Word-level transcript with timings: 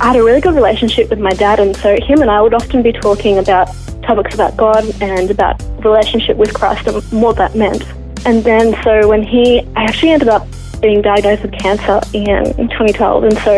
I 0.00 0.06
had 0.06 0.16
a 0.16 0.22
really 0.22 0.40
good 0.40 0.54
relationship 0.54 1.10
with 1.10 1.18
my 1.18 1.32
dad, 1.32 1.58
and 1.58 1.76
so 1.76 1.96
him 2.00 2.22
and 2.22 2.30
I 2.30 2.40
would 2.40 2.54
often 2.54 2.82
be 2.82 2.92
talking 2.92 3.38
about 3.38 3.68
topics 4.04 4.32
about 4.32 4.56
God 4.56 4.84
and 5.02 5.28
about 5.28 5.60
relationship 5.84 6.36
with 6.36 6.54
Christ 6.54 6.86
and 6.86 7.02
what 7.20 7.36
that 7.36 7.56
meant. 7.56 7.82
And 8.24 8.44
then, 8.44 8.80
so 8.84 9.08
when 9.08 9.24
he, 9.24 9.60
I 9.74 9.84
actually 9.84 10.10
ended 10.10 10.28
up 10.28 10.46
being 10.80 11.02
diagnosed 11.02 11.42
with 11.42 11.52
cancer 11.52 12.00
in 12.14 12.44
2012. 12.56 13.24
And 13.24 13.38
so, 13.38 13.52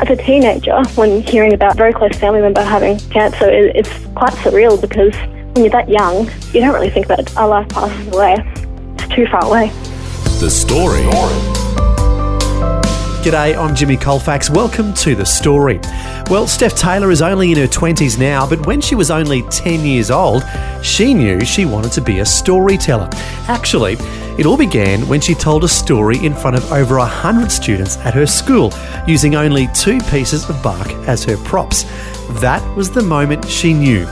as 0.00 0.10
a 0.10 0.16
teenager, 0.16 0.82
when 0.96 1.22
hearing 1.22 1.54
about 1.54 1.72
a 1.72 1.76
very 1.76 1.94
close 1.94 2.14
family 2.16 2.42
member 2.42 2.62
having 2.62 2.98
cancer, 3.10 3.48
it, 3.50 3.74
it's 3.74 4.06
quite 4.14 4.32
surreal 4.34 4.78
because 4.78 5.14
when 5.54 5.64
you're 5.64 5.70
that 5.70 5.88
young, 5.88 6.26
you 6.52 6.60
don't 6.60 6.74
really 6.74 6.90
think 6.90 7.06
that. 7.06 7.34
Our 7.36 7.48
life 7.48 7.68
passes 7.70 8.14
away. 8.14 8.36
It's 8.98 9.14
too 9.14 9.26
far 9.26 9.44
away. 9.46 9.68
The 10.40 10.50
Story. 10.50 11.59
G'day, 13.20 13.54
I'm 13.54 13.76
Jimmy 13.76 13.98
Colfax. 13.98 14.48
Welcome 14.48 14.94
to 14.94 15.14
The 15.14 15.26
Story. 15.26 15.78
Well, 16.30 16.46
Steph 16.46 16.74
Taylor 16.74 17.10
is 17.10 17.20
only 17.20 17.52
in 17.52 17.58
her 17.58 17.66
20s 17.66 18.18
now, 18.18 18.48
but 18.48 18.64
when 18.64 18.80
she 18.80 18.94
was 18.94 19.10
only 19.10 19.42
10 19.42 19.84
years 19.84 20.10
old, 20.10 20.42
she 20.82 21.12
knew 21.12 21.44
she 21.44 21.66
wanted 21.66 21.92
to 21.92 22.00
be 22.00 22.20
a 22.20 22.24
storyteller. 22.24 23.10
Actually, 23.46 23.98
it 24.38 24.46
all 24.46 24.56
began 24.56 25.06
when 25.06 25.20
she 25.20 25.34
told 25.34 25.64
a 25.64 25.68
story 25.68 26.16
in 26.24 26.34
front 26.34 26.56
of 26.56 26.72
over 26.72 26.96
100 26.96 27.52
students 27.52 27.98
at 27.98 28.14
her 28.14 28.26
school, 28.26 28.72
using 29.06 29.34
only 29.34 29.68
two 29.74 30.00
pieces 30.04 30.48
of 30.48 30.62
bark 30.62 30.88
as 31.06 31.22
her 31.24 31.36
props. 31.44 31.82
That 32.40 32.62
was 32.74 32.90
the 32.90 33.02
moment 33.02 33.44
she 33.44 33.74
knew. 33.74 34.06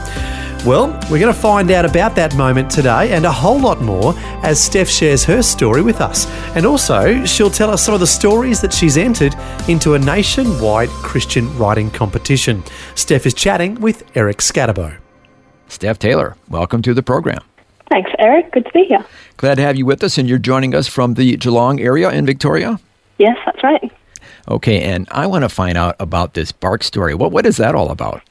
Well, 0.66 0.88
we're 1.10 1.20
going 1.20 1.32
to 1.32 1.40
find 1.40 1.70
out 1.70 1.84
about 1.84 2.16
that 2.16 2.34
moment 2.34 2.70
today 2.70 3.12
and 3.12 3.24
a 3.24 3.32
whole 3.32 3.60
lot 3.60 3.80
more 3.80 4.12
as 4.42 4.62
Steph 4.62 4.88
shares 4.88 5.24
her 5.24 5.40
story 5.40 5.82
with 5.82 6.00
us. 6.00 6.26
And 6.56 6.66
also, 6.66 7.24
she'll 7.24 7.48
tell 7.50 7.70
us 7.70 7.82
some 7.82 7.94
of 7.94 8.00
the 8.00 8.06
stories 8.06 8.60
that 8.60 8.72
she's 8.72 8.96
entered 8.96 9.34
into 9.68 9.94
a 9.94 9.98
nationwide 9.98 10.88
Christian 10.88 11.56
writing 11.56 11.90
competition. 11.90 12.62
Steph 12.96 13.24
is 13.24 13.34
chatting 13.34 13.76
with 13.76 14.04
Eric 14.16 14.38
Scatterbo. 14.38 14.98
Steph 15.68 15.98
Taylor, 15.98 16.36
welcome 16.48 16.82
to 16.82 16.92
the 16.92 17.02
program. 17.02 17.40
Thanks, 17.88 18.10
Eric. 18.18 18.52
Good 18.52 18.66
to 18.66 18.72
be 18.72 18.84
here. 18.84 19.04
Glad 19.36 19.54
to 19.54 19.62
have 19.62 19.76
you 19.76 19.86
with 19.86 20.02
us, 20.02 20.18
and 20.18 20.28
you're 20.28 20.38
joining 20.38 20.74
us 20.74 20.88
from 20.88 21.14
the 21.14 21.36
Geelong 21.36 21.80
area 21.80 22.10
in 22.10 22.26
Victoria. 22.26 22.80
Yes, 23.18 23.36
that's 23.46 23.62
right. 23.62 23.90
Okay, 24.48 24.82
and 24.82 25.08
I 25.12 25.26
want 25.26 25.44
to 25.44 25.48
find 25.48 25.78
out 25.78 25.96
about 26.00 26.34
this 26.34 26.52
bark 26.52 26.82
story. 26.82 27.14
What 27.14 27.32
what 27.32 27.46
is 27.46 27.58
that 27.58 27.74
all 27.74 27.90
about? 27.90 28.22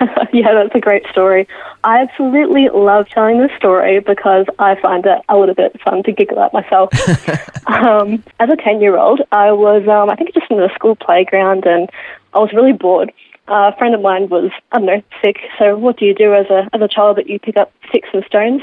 yeah, 0.32 0.52
that's 0.52 0.74
a 0.74 0.80
great 0.80 1.06
story. 1.10 1.46
I 1.84 2.00
absolutely 2.00 2.68
love 2.68 3.08
telling 3.08 3.40
this 3.40 3.50
story 3.56 4.00
because 4.00 4.46
I 4.58 4.80
find 4.80 5.04
it 5.06 5.22
a 5.28 5.36
little 5.36 5.54
bit 5.54 5.80
fun 5.82 6.02
to 6.04 6.12
giggle 6.12 6.40
at 6.40 6.52
myself. 6.52 6.90
um, 7.66 8.22
as 8.40 8.50
a 8.50 8.56
10 8.56 8.80
year 8.80 8.96
old, 8.96 9.20
I 9.32 9.52
was, 9.52 9.86
um, 9.88 10.10
I 10.10 10.16
think, 10.16 10.34
just 10.34 10.50
in 10.50 10.58
the 10.58 10.70
school 10.74 10.96
playground 10.96 11.66
and 11.66 11.88
I 12.34 12.38
was 12.38 12.52
really 12.52 12.72
bored. 12.72 13.12
Uh, 13.48 13.70
a 13.72 13.76
friend 13.78 13.94
of 13.94 14.00
mine 14.00 14.28
was, 14.28 14.50
I 14.72 14.78
don't 14.78 14.86
know, 14.86 15.02
sick. 15.22 15.38
So, 15.58 15.76
what 15.76 15.98
do 15.98 16.04
you 16.04 16.14
do 16.14 16.34
as 16.34 16.46
a, 16.50 16.68
as 16.72 16.82
a 16.82 16.88
child 16.88 17.16
that 17.16 17.28
you 17.28 17.38
pick 17.38 17.56
up 17.56 17.72
sticks 17.88 18.08
and 18.12 18.24
stones? 18.24 18.62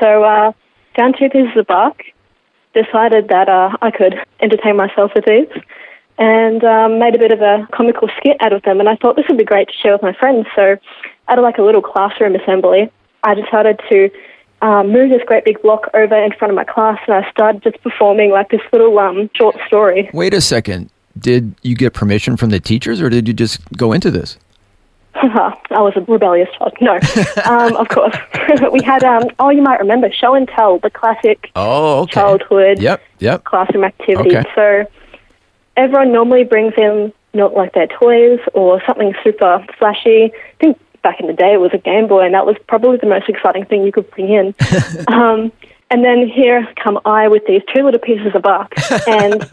So, 0.00 0.24
uh, 0.24 0.52
found 0.96 1.16
two 1.18 1.28
pieces 1.28 1.56
of 1.56 1.66
bark, 1.68 2.02
decided 2.74 3.28
that 3.28 3.48
uh, 3.48 3.76
I 3.80 3.92
could 3.92 4.16
entertain 4.40 4.76
myself 4.76 5.12
with 5.14 5.24
these 5.24 5.46
and 6.18 6.62
um, 6.64 6.98
made 6.98 7.14
a 7.14 7.18
bit 7.18 7.32
of 7.32 7.40
a 7.40 7.66
comical 7.72 8.08
skit 8.18 8.36
out 8.40 8.52
of 8.52 8.62
them. 8.62 8.80
And 8.80 8.88
I 8.88 8.96
thought 8.96 9.16
this 9.16 9.26
would 9.28 9.38
be 9.38 9.44
great 9.44 9.68
to 9.68 9.74
share 9.74 9.92
with 9.92 10.02
my 10.02 10.12
friends. 10.12 10.46
So, 10.54 10.76
out 11.28 11.38
of 11.38 11.42
like 11.42 11.58
a 11.58 11.62
little 11.62 11.82
classroom 11.82 12.34
assembly, 12.34 12.90
I 13.22 13.34
decided 13.34 13.80
to 13.90 14.10
um, 14.62 14.92
move 14.92 15.10
this 15.10 15.22
great 15.26 15.44
big 15.44 15.60
block 15.62 15.88
over 15.94 16.14
in 16.16 16.32
front 16.32 16.50
of 16.50 16.56
my 16.56 16.64
class, 16.64 16.98
and 17.06 17.14
I 17.16 17.30
started 17.30 17.62
just 17.62 17.82
performing 17.82 18.30
like 18.30 18.50
this 18.50 18.60
little 18.72 18.98
um, 18.98 19.30
short 19.34 19.56
story. 19.66 20.10
Wait 20.12 20.34
a 20.34 20.40
second. 20.40 20.90
Did 21.18 21.54
you 21.62 21.76
get 21.76 21.94
permission 21.94 22.36
from 22.36 22.50
the 22.50 22.60
teachers, 22.60 23.00
or 23.00 23.08
did 23.08 23.28
you 23.28 23.34
just 23.34 23.60
go 23.76 23.92
into 23.92 24.10
this? 24.10 24.38
I 25.14 25.54
was 25.70 25.92
a 25.96 26.00
rebellious 26.00 26.48
child. 26.58 26.72
No, 26.80 26.98
um, 27.44 27.76
of 27.76 27.88
course. 27.88 28.16
we 28.72 28.82
had, 28.82 29.04
um, 29.04 29.24
oh, 29.38 29.50
you 29.50 29.62
might 29.62 29.78
remember 29.78 30.10
Show 30.12 30.34
and 30.34 30.48
Tell, 30.48 30.78
the 30.80 30.90
classic 30.90 31.50
Oh, 31.56 32.00
okay. 32.02 32.14
childhood 32.14 32.80
Yep, 32.80 33.02
yep. 33.20 33.44
classroom 33.44 33.84
activity. 33.84 34.36
Okay. 34.36 34.50
So 34.54 34.84
everyone 35.76 36.12
normally 36.12 36.44
brings 36.44 36.74
in 36.76 37.12
not 37.32 37.54
like 37.54 37.72
their 37.74 37.88
toys 37.88 38.40
or 38.54 38.82
something 38.86 39.14
super 39.22 39.64
flashy. 39.78 40.32
I 40.32 40.56
think 40.60 40.78
back 41.02 41.20
in 41.20 41.26
the 41.26 41.32
day 41.32 41.52
it 41.54 41.60
was 41.60 41.72
a 41.72 41.78
Game 41.78 42.06
Boy, 42.06 42.24
and 42.24 42.34
that 42.34 42.46
was 42.46 42.56
probably 42.68 42.96
the 42.96 43.06
most 43.06 43.28
exciting 43.28 43.64
thing 43.64 43.84
you 43.84 43.92
could 43.92 44.10
bring 44.10 44.30
in. 44.30 44.54
um, 45.08 45.52
and 45.90 46.04
then 46.04 46.28
here 46.28 46.66
come 46.82 46.98
I 47.04 47.28
with 47.28 47.46
these 47.46 47.62
two 47.74 47.82
little 47.82 48.00
pieces 48.00 48.34
of 48.34 48.42
bark, 48.42 48.72
and 49.08 49.48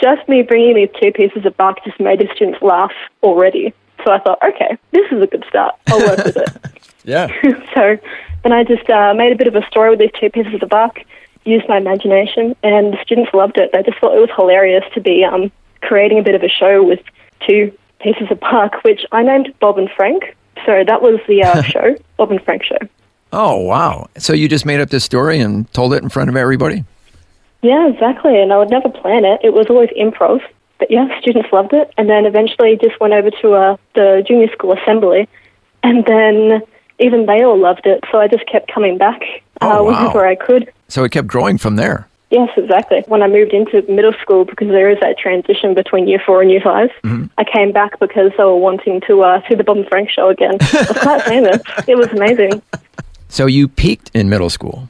just 0.00 0.28
me 0.28 0.42
bringing 0.42 0.74
these 0.74 0.90
two 1.00 1.12
pieces 1.12 1.44
of 1.46 1.56
bark 1.56 1.82
just 1.84 1.98
made 2.00 2.20
the 2.20 2.28
students 2.34 2.62
laugh 2.62 2.92
already. 3.22 3.72
So 4.04 4.12
I 4.12 4.18
thought, 4.18 4.38
okay, 4.42 4.78
this 4.92 5.10
is 5.12 5.22
a 5.22 5.26
good 5.26 5.44
start. 5.48 5.74
I'll 5.88 6.00
work 6.00 6.24
with 6.24 6.36
it. 6.36 6.48
Yeah. 7.02 7.28
so 7.74 7.96
then 8.42 8.52
I 8.52 8.62
just 8.62 8.88
uh, 8.90 9.14
made 9.14 9.32
a 9.32 9.34
bit 9.34 9.46
of 9.46 9.54
a 9.54 9.66
story 9.66 9.88
with 9.88 10.00
these 10.00 10.10
two 10.20 10.28
pieces 10.28 10.62
of 10.62 10.68
bark, 10.68 11.00
used 11.44 11.68
my 11.68 11.78
imagination, 11.78 12.54
and 12.62 12.92
the 12.92 12.98
students 13.02 13.32
loved 13.32 13.58
it. 13.58 13.70
They 13.72 13.82
just 13.82 13.98
thought 13.98 14.16
it 14.16 14.20
was 14.20 14.30
hilarious 14.36 14.84
to 14.94 15.00
be 15.00 15.24
um, 15.24 15.50
creating 15.82 16.18
a 16.18 16.22
bit 16.22 16.34
of 16.34 16.42
a 16.42 16.48
show 16.48 16.82
with 16.82 17.00
two 17.46 17.72
pieces 18.00 18.30
of 18.30 18.40
bark, 18.40 18.82
which 18.82 19.04
I 19.12 19.22
named 19.22 19.52
Bob 19.60 19.78
and 19.78 19.90
Frank. 19.90 20.36
So 20.66 20.84
that 20.86 21.02
was 21.02 21.20
the 21.26 21.42
uh, 21.42 21.62
show, 21.74 21.96
Bob 22.16 22.30
and 22.30 22.42
Frank 22.42 22.64
Show. 22.64 22.78
Oh, 23.32 23.56
wow. 23.58 24.08
So 24.18 24.32
you 24.32 24.48
just 24.48 24.66
made 24.66 24.80
up 24.80 24.90
this 24.90 25.04
story 25.04 25.38
and 25.38 25.70
told 25.72 25.94
it 25.94 26.02
in 26.02 26.08
front 26.08 26.30
of 26.30 26.36
everybody? 26.36 26.84
Yeah, 27.62 27.88
exactly. 27.88 28.40
And 28.40 28.52
I 28.52 28.58
would 28.58 28.70
never 28.70 28.88
plan 28.88 29.24
it. 29.24 29.40
It 29.44 29.52
was 29.52 29.66
always 29.70 29.90
improv. 29.90 30.40
But 30.78 30.90
yeah, 30.90 31.08
students 31.20 31.48
loved 31.52 31.72
it. 31.72 31.92
And 31.96 32.08
then 32.08 32.26
eventually 32.26 32.78
just 32.82 32.98
went 33.00 33.12
over 33.12 33.30
to 33.30 33.52
uh, 33.52 33.76
the 33.94 34.24
junior 34.26 34.50
school 34.52 34.72
assembly. 34.72 35.28
And 35.82 36.04
then 36.06 36.62
even 37.00 37.26
they 37.26 37.42
all 37.42 37.58
loved 37.58 37.86
it. 37.86 38.04
So 38.12 38.18
I 38.18 38.28
just 38.28 38.46
kept 38.46 38.72
coming 38.72 38.98
back 38.98 39.20
uh, 39.60 39.78
Oh, 39.78 39.84
wow. 39.84 39.98
whenever 40.00 40.26
I 40.26 40.34
could. 40.36 40.72
So 40.88 41.02
it 41.04 41.10
kept 41.12 41.26
growing 41.28 41.58
from 41.58 41.76
there. 41.76 42.06
Yes, 42.30 42.48
exactly. 42.56 43.02
When 43.08 43.22
I 43.22 43.26
moved 43.26 43.52
into 43.52 43.82
middle 43.90 44.12
school, 44.22 44.44
because 44.44 44.68
there 44.68 44.88
is 44.88 44.98
that 45.00 45.18
transition 45.18 45.74
between 45.74 46.06
year 46.06 46.22
four 46.24 46.40
and 46.42 46.50
year 46.50 46.60
5 46.62 46.90
I 47.38 47.44
came 47.44 47.72
back 47.72 47.98
because 47.98 48.30
they 48.38 48.44
were 48.44 48.56
wanting 48.56 49.00
to 49.08 49.22
uh, 49.22 49.40
see 49.48 49.56
the 49.56 49.64
Bob 49.64 49.78
and 49.78 49.88
Frank 49.88 50.10
show 50.10 50.28
again. 50.28 50.54
It 50.60 50.88
was 50.88 50.98
quite 50.98 51.22
famous. 51.22 51.60
It 51.88 51.96
was 51.98 52.06
amazing. 52.08 52.62
So 53.28 53.46
you 53.46 53.66
peaked 53.66 54.12
in 54.14 54.28
middle 54.28 54.50
school. 54.50 54.88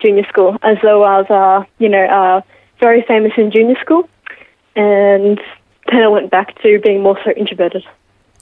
Junior 0.00 0.24
school, 0.28 0.56
as 0.62 0.76
though 0.82 1.04
I 1.04 1.20
was, 1.20 1.30
uh, 1.30 1.64
you 1.78 1.88
know, 1.88 2.04
uh, 2.06 2.40
very 2.80 3.02
famous 3.02 3.32
in 3.36 3.52
junior 3.52 3.76
school, 3.80 4.08
and 4.74 5.40
then 5.92 6.02
I 6.02 6.08
went 6.08 6.30
back 6.32 6.60
to 6.62 6.80
being 6.80 7.02
more 7.02 7.16
so 7.24 7.30
introverted. 7.32 7.84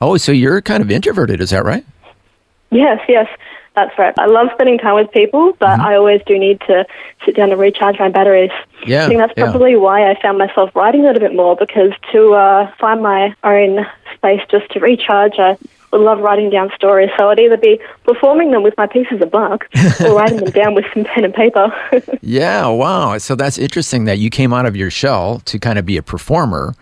Oh, 0.01 0.17
so 0.17 0.33
you're 0.33 0.63
kind 0.63 0.83
of 0.83 0.91
introverted, 0.91 1.43
is 1.43 1.51
that 1.51 1.65
right? 1.65 1.85
Yes, 2.73 3.01
yes, 3.09 3.29
that's 3.75 3.97
right. 3.99 4.15
I 4.19 4.27
love 4.27 4.49
spending 4.55 4.79
time 4.79 4.95
with 4.95 5.11
people, 5.13 5.55
but 5.59 5.79
I 5.79 5.95
always 5.95 6.21
do 6.27 6.39
need 6.39 6.61
to 6.63 6.85
sit 7.25 7.37
down 7.37 7.51
and 7.51 7.61
recharge 7.61 7.99
my 7.99 8.09
batteries. 8.09 8.51
Yeah, 8.87 9.05
I 9.05 9.09
think 9.09 9.21
that's 9.21 9.33
yeah. 9.37 9.45
probably 9.45 9.77
why 9.77 10.11
I 10.11 10.21
found 10.21 10.39
myself 10.39 10.75
writing 10.75 11.03
a 11.03 11.05
little 11.05 11.21
bit 11.21 11.35
more 11.35 11.57
because 11.57 11.93
to 12.13 12.35
uh, 12.35 12.73
find 12.81 13.03
my 13.03 13.35
own 13.45 13.87
space 14.15 14.41
just 14.51 14.71
to 14.73 14.81
recharge, 14.81 15.35
I 15.39 15.57
would 15.93 16.01
love 16.01 16.21
writing 16.21 16.51
down 16.51 16.71
stories. 16.75 17.11
So 17.19 17.31
I'd 17.31 17.39
either 17.39 17.57
be 17.57 17.81
performing 18.05 18.51
them 18.51 18.63
with 18.63 18.75
my 18.77 18.87
pieces 18.87 19.21
of 19.21 19.31
bark 19.31 19.69
or 20.01 20.15
writing 20.15 20.39
them 20.39 20.51
down 20.51 20.75
with 20.75 20.85
some 20.93 21.05
pen 21.05 21.25
and 21.25 21.35
paper. 21.35 21.73
Yeah, 22.25 22.69
wow. 22.69 23.19
So 23.19 23.35
that's 23.35 23.59
interesting 23.59 24.05
that 24.05 24.19
you 24.19 24.31
came 24.31 24.53
out 24.53 24.65
of 24.65 24.77
your 24.77 24.91
shell 24.91 25.41
to 25.41 25.59
kind 25.59 25.79
of 25.79 25.85
be 25.85 25.97
a 25.97 26.03
performer, 26.03 26.75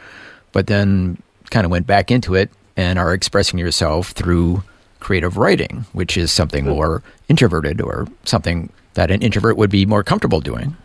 but 0.53 0.67
then 0.67 1.21
kind 1.51 1.65
of 1.65 1.71
went 1.71 1.87
back 1.87 2.11
into 2.11 2.35
it 2.35 2.51
and 2.77 2.99
are 2.99 3.15
expressing 3.15 3.59
yourself 3.59 4.11
through 4.11 4.63
creative 5.01 5.37
writing, 5.37 5.85
which 5.93 6.17
is 6.17 6.31
something 6.31 6.65
more 6.67 7.03
introverted 7.29 7.81
or 7.81 8.07
something 8.25 8.71
that 8.95 9.11
an 9.11 9.23
introvert 9.23 9.57
would 9.57 9.71
be 9.71 9.87
more 9.87 10.03
comfortable 10.05 10.41
doing. 10.41 10.77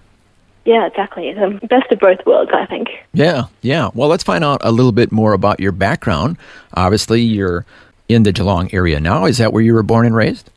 yeah, 0.66 0.88
exactly. 0.88 1.32
The 1.34 1.60
best 1.68 1.92
of 1.92 2.00
both 2.00 2.26
worlds, 2.26 2.52
I 2.54 2.66
think. 2.66 2.88
Yeah, 3.14 3.46
yeah. 3.62 3.90
Well, 3.94 4.10
let's 4.10 4.24
find 4.24 4.44
out 4.44 4.62
a 4.64 4.72
little 4.72 4.92
bit 4.92 5.12
more 5.12 5.34
about 5.34 5.60
your 5.60 5.72
background. 5.72 6.38
Obviously, 6.74 7.22
you're 7.22 7.66
in 8.10 8.24
the 8.24 8.32
Geelong 8.32 8.74
area 8.74 9.00
now. 9.00 9.26
Is 9.26 9.38
that 9.38 9.54
where 9.54 9.62
you 9.64 9.74
were 9.74 9.84
born 9.84 10.06
and 10.06 10.16
raised? 10.16 10.50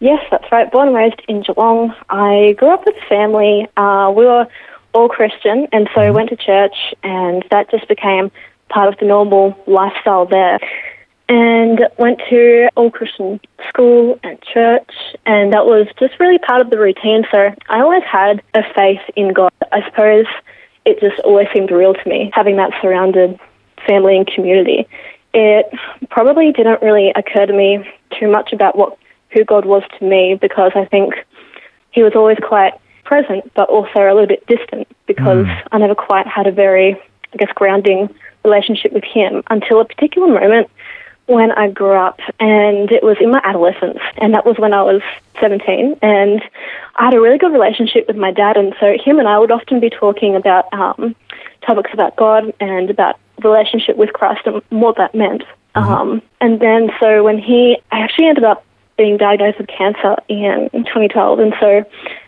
Yes, 0.00 0.24
that's 0.30 0.50
right. 0.50 0.70
Born 0.70 0.88
and 0.88 0.96
raised 0.96 1.20
in 1.28 1.42
Geelong. 1.42 1.94
I 2.08 2.54
grew 2.58 2.68
up 2.70 2.84
with 2.86 2.96
a 2.96 3.06
family. 3.06 3.66
Uh, 3.76 4.12
we 4.14 4.24
were 4.24 4.46
all 4.92 5.08
Christian, 5.08 5.68
and 5.72 5.88
so 5.94 6.00
I 6.00 6.10
went 6.10 6.30
to 6.30 6.36
church, 6.36 6.94
and 7.02 7.44
that 7.50 7.70
just 7.70 7.86
became 7.88 8.30
part 8.70 8.88
of 8.92 8.98
the 8.98 9.06
normal 9.06 9.56
lifestyle 9.66 10.26
there. 10.26 10.58
And 11.30 11.86
went 11.96 12.20
to 12.28 12.68
all 12.74 12.90
Christian 12.90 13.38
school 13.68 14.18
and 14.24 14.36
church, 14.42 14.90
and 15.26 15.52
that 15.52 15.64
was 15.64 15.86
just 16.00 16.18
really 16.18 16.38
part 16.38 16.60
of 16.60 16.70
the 16.70 16.78
routine. 16.78 17.24
So 17.30 17.54
I 17.68 17.80
always 17.80 18.02
had 18.02 18.42
a 18.54 18.62
faith 18.74 19.00
in 19.14 19.32
God. 19.32 19.52
I 19.70 19.88
suppose 19.88 20.26
it 20.84 20.98
just 20.98 21.20
always 21.20 21.46
seemed 21.54 21.70
real 21.70 21.94
to 21.94 22.08
me, 22.08 22.32
having 22.34 22.56
that 22.56 22.72
surrounded 22.82 23.38
family 23.86 24.16
and 24.16 24.26
community. 24.26 24.88
It 25.32 25.66
probably 26.10 26.50
didn't 26.50 26.82
really 26.82 27.12
occur 27.14 27.46
to 27.46 27.52
me 27.52 27.88
too 28.18 28.28
much 28.28 28.52
about 28.52 28.76
what 28.76 28.98
who 29.30 29.44
God 29.44 29.64
was 29.64 29.84
to 30.00 30.04
me 30.04 30.36
because 30.40 30.72
I 30.74 30.84
think 30.86 31.14
He 31.92 32.02
was 32.02 32.14
always 32.16 32.38
quite 32.42 32.72
present, 33.04 33.52
but 33.54 33.68
also 33.68 34.00
a 34.00 34.12
little 34.12 34.26
bit 34.26 34.44
distant 34.48 34.88
because 35.06 35.46
Mm. 35.46 35.62
I 35.70 35.78
never 35.78 35.94
quite 35.94 36.26
had 36.26 36.48
a 36.48 36.52
very, 36.52 36.94
I 37.32 37.36
guess, 37.36 37.52
grounding 37.54 38.12
relationship 38.44 38.92
with 38.92 39.04
Him 39.04 39.44
until 39.48 39.80
a 39.80 39.84
particular 39.84 40.26
moment 40.26 40.68
when 41.30 41.52
I 41.52 41.70
grew 41.70 41.92
up, 41.94 42.18
and 42.40 42.90
it 42.90 43.02
was 43.04 43.16
in 43.20 43.30
my 43.30 43.40
adolescence, 43.44 43.98
and 44.18 44.34
that 44.34 44.44
was 44.44 44.58
when 44.58 44.74
I 44.74 44.82
was 44.82 45.00
17, 45.40 45.96
and 46.02 46.42
I 46.96 47.04
had 47.04 47.14
a 47.14 47.20
really 47.20 47.38
good 47.38 47.52
relationship 47.52 48.06
with 48.08 48.16
my 48.16 48.32
dad, 48.32 48.56
and 48.56 48.74
so 48.80 48.96
him 49.02 49.18
and 49.20 49.28
I 49.28 49.38
would 49.38 49.52
often 49.52 49.78
be 49.78 49.90
talking 49.90 50.34
about 50.34 50.72
um, 50.72 51.14
topics 51.64 51.90
about 51.92 52.16
God 52.16 52.52
and 52.58 52.90
about 52.90 53.18
relationship 53.44 53.96
with 53.96 54.12
Christ 54.12 54.42
and 54.46 54.60
what 54.70 54.96
that 54.96 55.14
meant. 55.14 55.44
Um, 55.76 56.20
and 56.40 56.58
then, 56.58 56.90
so 57.00 57.22
when 57.22 57.38
he, 57.38 57.78
I 57.92 58.00
actually 58.00 58.26
ended 58.26 58.42
up 58.44 58.64
being 58.98 59.16
diagnosed 59.16 59.58
with 59.58 59.68
cancer 59.68 60.16
in 60.28 60.68
2012, 60.72 61.38
and 61.38 61.54
so 61.60 61.84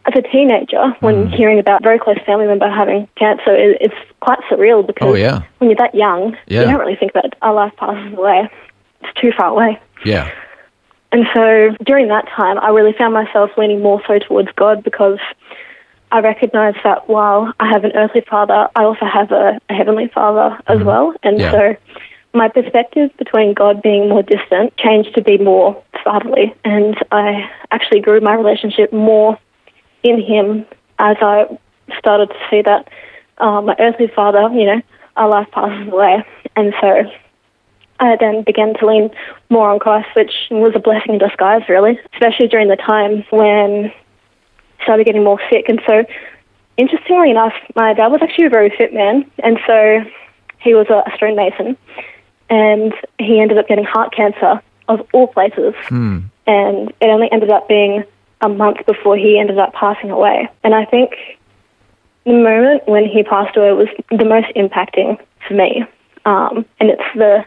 as 0.06 0.14
a 0.16 0.22
teenager, 0.22 0.90
when 1.00 1.28
hearing 1.28 1.58
about 1.58 1.81
a 1.81 1.82
very 1.82 1.99
close 1.99 2.19
family 2.25 2.46
member 2.46 2.70
having 2.70 3.08
cancer, 3.16 3.52
it, 3.54 3.78
it's 3.81 3.94
quite 4.20 4.38
surreal 4.49 4.87
because 4.87 5.08
Oh, 5.10 5.14
yeah. 5.14 5.43
when 5.58 5.70
you're 5.70 5.76
that 5.76 5.94
young, 5.94 6.37
Yeah. 6.46 6.60
you 6.60 6.66
don't 6.69 6.78
really 6.81 6.96
think 6.96 7.14
that 7.14 7.34
our 7.43 7.52
life 7.52 7.72
passes 7.76 8.16
away. 8.16 8.49
It's 9.02 9.20
too 9.20 9.32
far 9.37 9.49
away. 9.49 9.81
Yeah. 10.04 10.31
And 11.12 11.26
so 11.34 11.76
during 11.84 12.08
that 12.08 12.26
time, 12.28 12.58
I 12.58 12.70
really 12.70 12.94
found 12.94 13.12
myself 13.12 13.50
leaning 13.58 13.82
more 13.82 14.02
so 14.06 14.19
towards 14.19 14.49
God 14.56 14.82
because 14.82 15.19
I 16.10 16.20
recognized 16.20 16.78
that 16.84 17.08
while 17.08 17.52
I 17.60 17.69
have 17.70 17.84
an 17.84 17.93
earthly 17.94 18.22
father, 18.22 18.69
I 18.75 18.84
also 18.84 19.04
have 19.04 19.31
a, 19.31 19.58
a 19.69 19.75
heavenly 19.75 20.08
father 20.08 20.58
as 20.66 20.82
well. 20.82 21.14
And 21.22 21.38
Yeah. 21.38 21.52
so 21.52 21.76
my 22.34 22.49
perspective 22.49 23.10
between 23.19 23.52
God 23.52 23.82
being 23.82 24.08
more 24.08 24.22
distant 24.22 24.76
changed 24.78 25.14
to 25.14 25.22
be 25.22 25.37
more 25.37 25.82
fatherly. 26.02 26.54
And 26.64 26.96
I 27.10 27.50
actually 27.70 28.00
grew 28.00 28.20
my 28.20 28.34
relationship 28.34 28.93
more 28.93 29.38
in 30.02 30.20
Him 30.20 30.64
as 30.99 31.16
I 31.20 31.58
started 31.99 32.31
to 32.31 32.37
see 32.50 32.62
that 32.62 32.88
uh, 33.38 33.60
my 33.60 33.76
earthly 33.78 34.06
father, 34.08 34.49
you 34.54 34.64
know, 34.64 34.82
our 35.16 35.28
life 35.28 35.49
passes 35.52 35.93
away. 35.93 36.25
And 36.56 36.72
so 36.81 37.02
I 38.02 38.16
then 38.16 38.43
began 38.43 38.75
to 38.75 38.87
lean 38.87 39.10
more 39.49 39.70
on 39.70 39.78
Christ, 39.78 40.08
which 40.16 40.32
was 40.50 40.72
a 40.75 40.81
blessing 40.81 41.14
in 41.14 41.19
disguise, 41.19 41.62
really, 41.69 42.00
especially 42.12 42.49
during 42.49 42.69
the 42.69 42.76
time 42.76 43.25
when 43.31 43.93
I 44.81 44.82
started 44.82 45.06
getting 45.06 45.22
more 45.22 45.40
sick. 45.49 45.69
And 45.69 45.81
so, 45.87 46.04
interestingly 46.76 47.31
enough, 47.31 47.54
my 47.76 47.94
dad 47.94 48.08
was 48.08 48.20
actually 48.20 48.46
a 48.46 48.50
very 48.50 48.70
fit 48.70 48.93
man, 48.93 49.31
and 49.44 49.58
so 49.69 50.00
he 50.58 50.75
was 50.75 50.88
a, 50.90 51.04
stonemason, 51.16 51.76
and 52.50 52.93
he 53.20 53.40
ended 53.40 53.56
up 53.56 53.69
getting 53.69 53.84
heart 53.84 54.12
cancer 54.12 54.60
of 54.88 55.06
all 55.12 55.28
places, 55.28 55.75
Hmm. 55.87 56.19
and 56.49 56.93
it 57.00 57.08
only 57.08 57.31
ended 57.31 57.50
up 57.50 57.69
being 57.69 58.02
a 58.40 58.49
month 58.49 58.84
before 58.84 59.16
he 59.16 59.38
ended 59.38 59.58
up 59.58 59.72
passing 59.75 60.10
away. 60.10 60.49
And 60.64 60.75
I 60.75 60.84
think 60.87 61.14
the 62.25 62.32
moment 62.32 62.88
when 62.88 63.04
he 63.04 63.22
passed 63.22 63.56
away 63.56 63.72
was 63.72 63.88
the 64.10 64.25
most 64.25 64.49
impacting 64.56 65.20
for 65.46 65.54
me, 65.54 65.84
um, 66.25 66.64
and 66.81 66.90
it's 66.90 67.02
the 67.14 67.44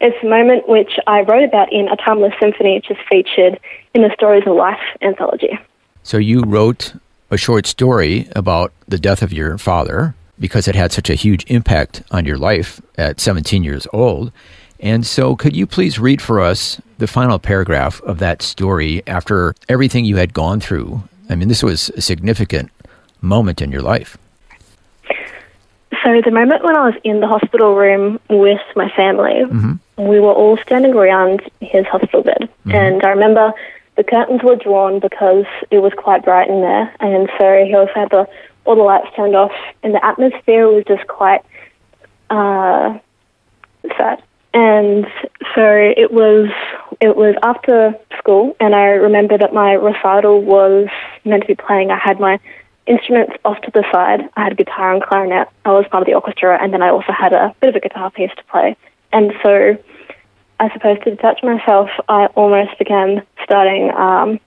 it's 0.00 0.16
a 0.22 0.28
moment 0.28 0.68
which 0.68 0.92
I 1.06 1.22
wrote 1.22 1.44
about 1.44 1.72
in 1.72 1.88
A 1.88 1.96
Timeless 1.96 2.32
Symphony, 2.40 2.74
which 2.74 2.90
is 2.90 2.96
featured 3.10 3.58
in 3.94 4.02
the 4.02 4.10
Stories 4.14 4.44
of 4.46 4.54
Life 4.54 4.80
anthology. 5.02 5.58
So 6.02 6.18
you 6.18 6.42
wrote 6.42 6.94
a 7.30 7.36
short 7.36 7.66
story 7.66 8.28
about 8.34 8.72
the 8.86 8.98
death 8.98 9.22
of 9.22 9.32
your 9.32 9.58
father 9.58 10.14
because 10.38 10.68
it 10.68 10.74
had 10.74 10.92
such 10.92 11.10
a 11.10 11.14
huge 11.14 11.44
impact 11.48 12.02
on 12.10 12.24
your 12.24 12.38
life 12.38 12.80
at 12.96 13.20
17 13.20 13.64
years 13.64 13.86
old. 13.92 14.32
And 14.80 15.04
so, 15.04 15.34
could 15.34 15.56
you 15.56 15.66
please 15.66 15.98
read 15.98 16.22
for 16.22 16.40
us 16.40 16.80
the 16.98 17.08
final 17.08 17.40
paragraph 17.40 18.00
of 18.02 18.20
that 18.20 18.42
story 18.42 19.02
after 19.08 19.54
everything 19.68 20.04
you 20.04 20.16
had 20.16 20.32
gone 20.32 20.60
through? 20.60 21.02
I 21.28 21.34
mean, 21.34 21.48
this 21.48 21.64
was 21.64 21.90
a 21.90 22.00
significant 22.00 22.70
moment 23.20 23.60
in 23.60 23.72
your 23.72 23.82
life. 23.82 24.16
So 26.08 26.22
the 26.24 26.30
moment 26.30 26.64
when 26.64 26.74
I 26.74 26.86
was 26.86 26.94
in 27.04 27.20
the 27.20 27.26
hospital 27.26 27.74
room 27.74 28.18
with 28.30 28.62
my 28.74 28.88
family, 28.96 29.44
we 29.98 30.20
were 30.20 30.32
all 30.32 30.56
standing 30.56 30.94
around 30.94 31.42
his 31.60 31.84
hospital 31.84 32.22
bed, 32.22 32.48
and 32.64 33.04
I 33.04 33.10
remember 33.10 33.52
the 33.96 34.04
curtains 34.04 34.42
were 34.42 34.56
drawn 34.56 35.00
because 35.00 35.44
it 35.70 35.80
was 35.80 35.92
quite 35.98 36.24
bright 36.24 36.48
in 36.48 36.62
there, 36.62 36.94
and 37.00 37.28
so 37.36 37.62
he 37.62 37.74
also 37.74 37.92
had 37.94 38.08
the 38.08 38.26
all 38.64 38.76
the 38.76 38.82
lights 38.82 39.08
turned 39.16 39.36
off, 39.36 39.52
and 39.82 39.94
the 39.94 40.02
atmosphere 40.02 40.66
was 40.68 40.84
just 40.88 41.06
quite 41.08 41.42
uh, 42.30 42.98
sad. 43.98 44.22
And 44.54 45.06
so 45.54 45.92
it 45.94 46.10
was 46.10 46.48
it 47.02 47.16
was 47.16 47.34
after 47.42 47.94
school, 48.16 48.56
and 48.60 48.74
I 48.74 48.92
remember 48.92 49.36
that 49.36 49.52
my 49.52 49.74
recital 49.74 50.40
was 50.40 50.88
meant 51.26 51.42
to 51.42 51.48
be 51.48 51.54
playing. 51.54 51.90
I 51.90 51.98
had 51.98 52.18
my 52.18 52.40
instruments 52.88 53.34
off 53.44 53.60
to 53.62 53.70
the 53.70 53.84
side. 53.92 54.28
I 54.36 54.44
had 54.44 54.52
a 54.52 54.56
guitar 54.56 54.92
and 54.94 55.02
clarinet. 55.02 55.48
I 55.64 55.70
was 55.70 55.86
part 55.90 56.02
of 56.02 56.06
the 56.06 56.14
orchestra, 56.14 56.58
and 56.60 56.72
then 56.72 56.82
I 56.82 56.88
also 56.88 57.12
had 57.12 57.32
a 57.32 57.54
bit 57.60 57.70
of 57.70 57.76
a 57.76 57.80
guitar 57.80 58.10
piece 58.10 58.30
to 58.36 58.44
play. 58.44 58.76
And 59.12 59.32
so, 59.42 59.76
I 60.60 60.72
suppose 60.72 60.98
to 61.04 61.10
detach 61.10 61.42
myself, 61.42 61.90
I 62.08 62.26
almost 62.34 62.78
began 62.78 63.22
starting 63.44 63.90
um, 63.92 64.40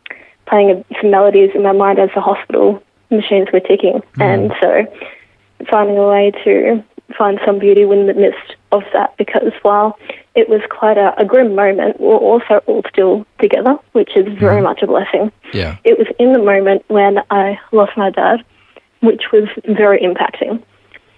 playing 0.47 0.83
some 0.99 1.11
melodies 1.11 1.51
in 1.55 1.63
my 1.63 1.71
mind 1.71 1.99
as 1.99 2.09
the 2.13 2.21
hospital 2.21 2.83
machines 3.09 3.47
were 3.53 3.59
ticking. 3.59 4.01
And 4.19 4.51
so, 4.61 4.85
finding 5.69 5.97
a 5.97 6.07
way 6.07 6.31
to 6.43 6.83
find 7.17 7.39
some 7.45 7.59
beauty 7.59 7.83
in 7.83 8.07
the 8.07 8.13
midst 8.13 8.55
of 8.71 8.83
that, 8.93 9.15
because 9.17 9.53
while 9.61 9.97
it 10.35 10.47
was 10.47 10.61
quite 10.69 10.97
a, 10.97 11.13
a 11.19 11.25
grim 11.25 11.55
moment, 11.55 11.99
we're 11.99 12.15
also 12.15 12.61
all 12.65 12.83
still 12.89 13.25
together, 13.39 13.77
which 13.91 14.15
is 14.15 14.25
very 14.39 14.57
mm-hmm. 14.57 14.63
much 14.63 14.81
a 14.81 14.87
blessing 14.87 15.31
Yeah. 15.53 15.77
it 15.83 15.97
was 15.97 16.07
in 16.19 16.33
the 16.33 16.39
moment 16.39 16.85
when 16.87 17.19
I 17.29 17.59
lost 17.71 17.97
my 17.97 18.09
dad, 18.09 18.43
which 19.01 19.31
was 19.31 19.49
very 19.65 19.99
impacting. 19.99 20.63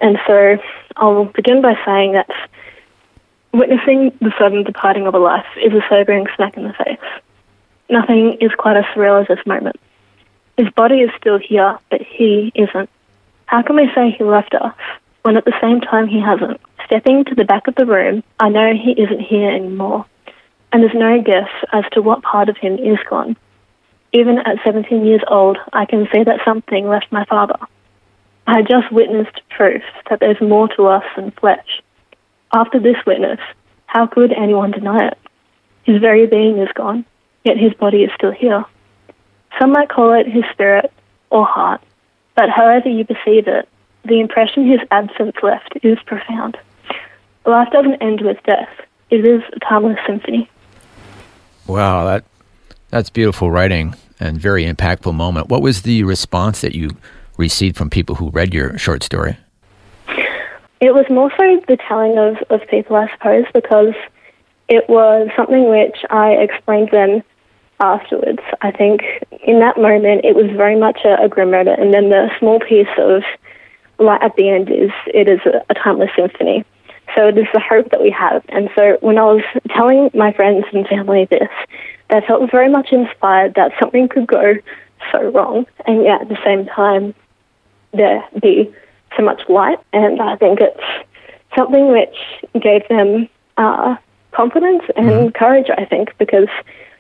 And 0.02 0.18
so 0.28 0.58
I'll 0.98 1.26
begin 1.26 1.62
by 1.62 1.76
saying 1.86 2.14
that 2.14 2.30
witnessing 3.54 4.12
the 4.20 4.34
sudden 4.38 4.64
departing 4.64 5.08
of 5.08 5.14
a 5.14 5.20
life 5.20 5.46
is 5.64 5.74
a 5.74 5.82
sobering 5.90 6.26
smack 6.36 6.58
in 6.58 6.64
the 6.64 6.74
face. 6.74 7.22
Nothing 7.90 8.38
is 8.42 8.52
quite 8.58 8.78
as 8.78 8.86
surreal 8.96 9.22
as 9.22 9.28
this 9.28 9.46
moment. 9.46 9.80
His 10.58 10.70
body 10.72 11.02
is 11.02 11.12
still 11.18 11.38
here, 11.38 11.78
but 11.90 12.02
he 12.02 12.52
isn't. 12.56 12.90
How 13.46 13.62
can 13.62 13.76
we 13.76 13.90
say 13.94 14.12
he 14.12 14.24
left 14.24 14.56
us 14.56 14.74
when 15.22 15.38
at 15.38 15.46
the 15.46 15.54
same 15.62 15.82
time 15.82 16.08
he 16.08 16.20
hasn't? 16.20 16.60
Stepping 16.86 17.24
to 17.26 17.36
the 17.36 17.46
back 17.46 17.68
of 17.68 17.76
the 17.76 17.86
room, 17.86 18.24
I 18.40 18.50
know 18.50 18.74
he 18.74 18.92
isn't 18.92 19.22
here 19.22 19.50
anymore. 19.50 20.06
And 20.72 20.84
there's 20.84 20.96
no 20.96 21.22
guess 21.22 21.50
as 21.72 21.84
to 21.94 22.02
what 22.02 22.24
part 22.24 22.50
of 22.50 22.58
him 22.58 22.78
is 22.78 22.98
gone. 23.10 23.38
Even 24.12 24.40
at 24.40 24.58
17 24.66 25.06
years 25.06 25.22
old, 25.28 25.58
I 25.72 25.86
can 25.86 26.08
see 26.12 26.24
that 26.24 26.42
something 26.46 26.88
left 26.88 27.12
my 27.12 27.26
father. 27.26 27.58
I 28.46 28.62
just 28.62 28.92
witnessed 28.92 29.42
proof 29.50 29.84
that 30.10 30.20
there's 30.20 30.42
more 30.42 30.68
to 30.70 30.88
us 30.88 31.04
than 31.16 31.32
flesh. 31.32 31.82
After 32.54 32.80
this 32.80 32.98
witness, 33.06 33.40
how 33.86 34.08
could 34.08 34.34
anyone 34.34 34.72
deny 34.72 35.08
it? 35.08 35.18
His 35.84 36.02
very 36.02 36.28
being 36.28 36.58
is 36.58 36.70
gone, 36.74 37.06
yet 37.44 37.58
his 37.58 37.74
body 37.74 38.04
is 38.04 38.12
still 38.16 38.32
here. 38.32 38.66
Some 39.60 39.72
might 39.72 39.90
call 39.90 40.14
it 40.14 40.28
his 40.28 40.44
spirit 40.52 40.92
or 41.30 41.46
heart, 41.46 41.82
but 42.36 42.50
however 42.50 42.90
you 42.90 43.06
perceive 43.06 43.48
it, 43.48 43.70
the 44.04 44.20
impression 44.20 44.68
his 44.68 44.82
absence 44.92 45.36
left 45.42 45.78
is 45.84 45.98
profound. 46.06 46.58
Life 47.46 47.70
doesn't 47.72 48.02
end 48.02 48.22
with 48.22 48.38
death. 48.46 48.70
It 49.10 49.26
is 49.26 49.42
a 49.54 49.60
timeless 49.60 50.00
symphony. 50.08 50.50
Wow, 51.68 52.06
that 52.06 52.26
that's 52.90 53.10
beautiful 53.10 53.52
writing 53.52 53.96
and 54.20 54.40
very 54.40 54.66
impactful 54.66 55.14
moment. 55.14 55.50
What 55.50 55.62
was 55.62 55.82
the 55.82 56.04
response 56.04 56.62
that 56.62 56.76
you 56.76 56.92
received 57.38 57.78
from 57.78 57.90
people 57.90 58.16
who 58.16 58.30
read 58.30 58.54
your 58.54 58.78
short 58.78 59.04
story? 59.04 59.38
It 60.80 60.94
was 60.94 61.06
more 61.10 61.32
so 61.38 61.62
the 61.68 61.78
telling 61.88 62.18
of, 62.18 62.38
of 62.50 62.68
people, 62.70 62.96
I 62.96 63.10
suppose, 63.14 63.46
because 63.54 63.94
it 64.68 64.88
was 64.90 65.30
something 65.36 65.70
which 65.70 65.98
I 66.10 66.32
explained 66.32 66.90
then 66.92 67.24
afterwards. 67.80 68.42
I 68.62 68.72
think 68.72 69.02
in 69.46 69.60
that 69.60 69.78
moment 69.78 70.26
it 70.26 70.36
was 70.36 70.50
very 70.56 70.78
much 70.78 71.00
a, 71.06 71.24
a 71.24 71.30
grim 71.30 71.52
moment, 71.52 71.80
and 71.80 71.94
then 71.94 72.10
the 72.10 72.30
small 72.40 72.60
piece 72.60 72.88
of 72.98 73.24
light 74.00 74.22
at 74.22 74.36
the 74.36 74.50
end 74.50 74.70
is 74.70 74.92
it 75.08 75.28
is 75.28 75.40
a, 75.46 75.64
a 75.70 75.74
timeless 75.74 76.10
symphony. 76.16 76.66
So 77.16 77.28
it 77.28 77.38
is 77.38 77.48
the 77.54 77.60
hope 77.60 77.92
that 77.92 78.02
we 78.02 78.10
have. 78.12 78.44
And 78.50 78.70
so 78.76 78.98
when 79.02 79.18
I 79.18 79.24
was 79.24 79.44
telling 79.76 80.10
my 80.14 80.34
friends 80.34 80.66
and 80.74 80.88
family 80.88 81.26
this, 81.30 81.50
they 82.10 82.22
felt 82.28 82.50
very 82.52 82.70
much 82.70 82.92
inspired 82.92 83.54
that 83.56 83.72
something 83.80 84.08
could 84.08 84.28
go 84.28 84.56
so 85.12 85.22
wrong, 85.32 85.66
and 85.86 86.04
yet 86.04 86.22
at 86.22 86.30
the 86.30 86.38
same 86.44 86.66
time 86.66 87.14
there 87.94 88.24
be 88.42 88.74
so 89.18 89.24
much 89.24 89.42
light. 89.50 89.80
And 89.92 90.22
I 90.22 90.36
think 90.36 90.60
it's 90.60 91.08
something 91.56 91.92
which 91.92 92.16
gave 92.62 92.88
them 92.90 93.28
uh, 93.58 93.96
confidence 94.32 94.84
and 94.96 95.34
courage, 95.34 95.68
I 95.78 95.86
think, 95.86 96.18
because 96.18 96.48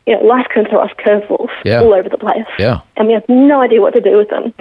you 0.05 0.15
know, 0.15 0.23
life 0.23 0.47
can 0.53 0.65
throw 0.65 0.79
us 0.81 0.91
curveballs 0.99 1.49
Yeah. 1.63 1.81
all 1.81 1.93
over 1.93 2.09
the 2.09 2.17
place. 2.17 2.45
Yeah. 2.59 2.81
And 2.97 3.07
we 3.07 3.13
have 3.13 3.27
no 3.29 3.61
idea 3.61 3.81
what 3.81 3.93
to 3.93 4.01
do 4.01 4.17
with 4.17 4.29
them. 4.29 4.53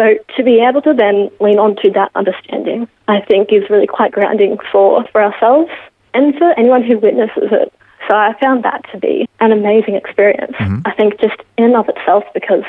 So 0.00 0.16
to 0.36 0.42
be 0.42 0.64
able 0.66 0.80
to 0.82 0.94
then 0.94 1.30
lean 1.40 1.58
onto 1.58 1.92
that 1.92 2.10
understanding, 2.14 2.88
I 3.06 3.20
think 3.20 3.52
is 3.52 3.68
really 3.68 3.86
quite 3.86 4.12
grounding 4.12 4.56
for, 4.72 5.04
for 5.12 5.22
ourselves 5.22 5.70
and 6.14 6.34
for 6.36 6.58
anyone 6.58 6.82
who 6.82 6.98
witnesses 6.98 7.52
it. 7.52 7.70
So 8.08 8.16
I 8.16 8.34
found 8.40 8.64
that 8.64 8.82
to 8.92 8.98
be 8.98 9.28
an 9.40 9.52
amazing 9.52 9.96
experience. 9.96 10.54
I 10.86 10.92
think 10.94 11.20
just 11.20 11.36
in 11.58 11.64
and 11.64 11.76
of 11.76 11.86
itself 11.90 12.24
because 12.32 12.64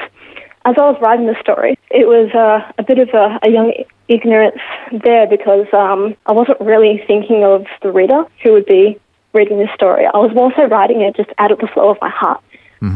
as 0.66 0.76
I 0.78 0.82
was 0.82 1.00
writing 1.02 1.26
the 1.26 1.40
story, 1.40 1.80
it 1.90 2.06
was 2.06 2.30
uh, 2.36 2.70
a 2.78 2.84
bit 2.84 3.00
of 3.00 3.08
a, 3.14 3.40
a 3.44 3.50
young 3.50 3.72
ignorance 4.10 4.60
there 4.92 5.26
because 5.26 5.68
um, 5.72 6.18
I 6.26 6.34
wasn't 6.34 6.60
really 6.60 7.02
thinking 7.08 7.46
of 7.46 7.66
the 7.82 7.94
reader 7.94 8.26
who 8.44 8.52
would 8.52 8.66
be 8.66 9.00
reading 9.32 9.58
this 9.58 9.72
story. 9.74 10.06
I 10.06 10.18
was 10.18 10.36
more 10.36 10.52
so 10.58 10.66
writing 10.66 11.00
it 11.00 11.16
just 11.16 11.30
out 11.38 11.54
of 11.54 11.60
the 11.60 11.68
flow 11.68 11.92
of 11.92 11.98
my 12.02 12.10
heart 12.10 12.44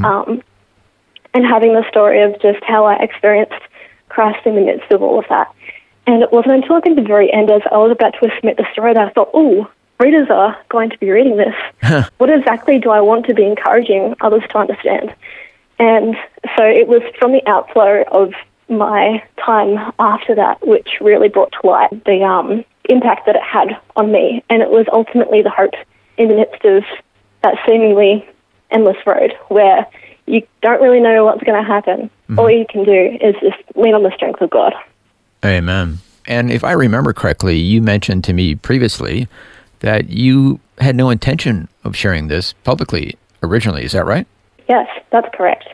um, 0.04 0.44
and 1.34 1.46
having 1.46 1.74
the 1.74 1.88
story 1.88 2.22
of 2.22 2.34
just 2.42 2.62
how 2.66 2.84
I 2.86 2.98
experienced 2.98 3.64
Christ 4.16 4.46
in 4.46 4.56
the 4.56 4.62
midst 4.62 4.92
of 4.92 5.04
all 5.04 5.20
of 5.20 5.26
that. 5.30 5.54
And 6.08 6.24
it 6.24 6.32
wasn't 6.32 6.56
until 6.56 6.76
I 6.76 6.80
think 6.80 6.96
the 6.96 7.02
very 7.02 7.32
end, 7.32 7.52
as 7.52 7.62
I 7.70 7.78
was 7.78 7.92
about 7.92 8.14
to 8.22 8.32
submit 8.36 8.58
the 8.58 8.66
story, 8.72 8.94
that 8.94 9.08
I 9.08 9.12
thought, 9.12 9.32
oh, 9.34 9.70
readers 10.00 10.30
are 10.30 10.58
going 10.70 10.90
to 10.90 10.98
be 10.98 11.12
reading 11.12 11.38
this. 11.38 12.06
what 12.18 12.30
exactly 12.30 12.80
do 12.80 12.92
I 12.92 13.02
want 13.02 13.26
to 13.26 13.34
be 13.34 13.44
encouraging 13.44 14.16
others 14.22 14.44
to 14.52 14.58
understand? 14.58 15.14
And 15.80 16.16
so 16.56 16.64
it 16.64 16.88
was 16.88 17.02
from 17.20 17.34
the 17.34 17.46
outflow 17.48 18.04
of 18.12 18.34
my 18.70 19.24
time 19.44 19.92
after 20.00 20.36
that, 20.36 20.66
which 20.66 20.98
really 21.02 21.30
brought 21.30 21.54
to 21.62 21.68
light 21.68 22.06
the 22.06 22.24
um, 22.24 22.64
impact 22.86 23.26
that 23.26 23.36
it 23.36 23.44
had 23.44 23.78
on 23.96 24.12
me. 24.12 24.44
And 24.50 24.62
it 24.62 24.70
was 24.70 24.86
ultimately 24.92 25.42
the 25.42 25.50
hope 25.50 25.74
in 26.18 26.30
the 26.30 26.36
midst 26.36 26.64
of 26.64 26.84
that 27.44 27.56
seemingly 27.68 28.28
endless 28.72 28.98
road 29.06 29.34
where 29.50 29.86
you 30.28 30.46
don't 30.62 30.82
really 30.82 31.00
know 31.00 31.26
what's 31.26 31.44
going 31.44 31.62
to 31.62 31.68
happen. 31.68 32.10
All 32.38 32.50
you 32.50 32.66
can 32.68 32.84
do 32.84 33.18
is 33.22 33.36
just 33.42 33.58
lean 33.76 33.94
on 33.94 34.04
the 34.04 34.12
strength 34.16 34.42
of 34.42 34.50
God. 34.50 34.74
Amen. 35.44 36.00
And 36.28 36.52
if 36.52 36.64
I 36.64 36.72
remember 36.72 37.14
correctly, 37.14 37.58
you 37.58 37.82
mentioned 37.82 38.24
to 38.24 38.34
me 38.34 38.56
previously 38.56 39.28
that 39.82 40.10
you 40.10 40.60
had 40.80 40.96
no 40.96 41.10
intention 41.12 41.68
of 41.84 41.96
sharing 41.96 42.28
this 42.28 42.54
publicly 42.64 43.16
originally. 43.44 43.84
Is 43.84 43.92
that 43.92 44.06
right? 44.06 44.26
Yes, 44.68 44.88
that's 45.12 45.28
correct. 45.36 45.68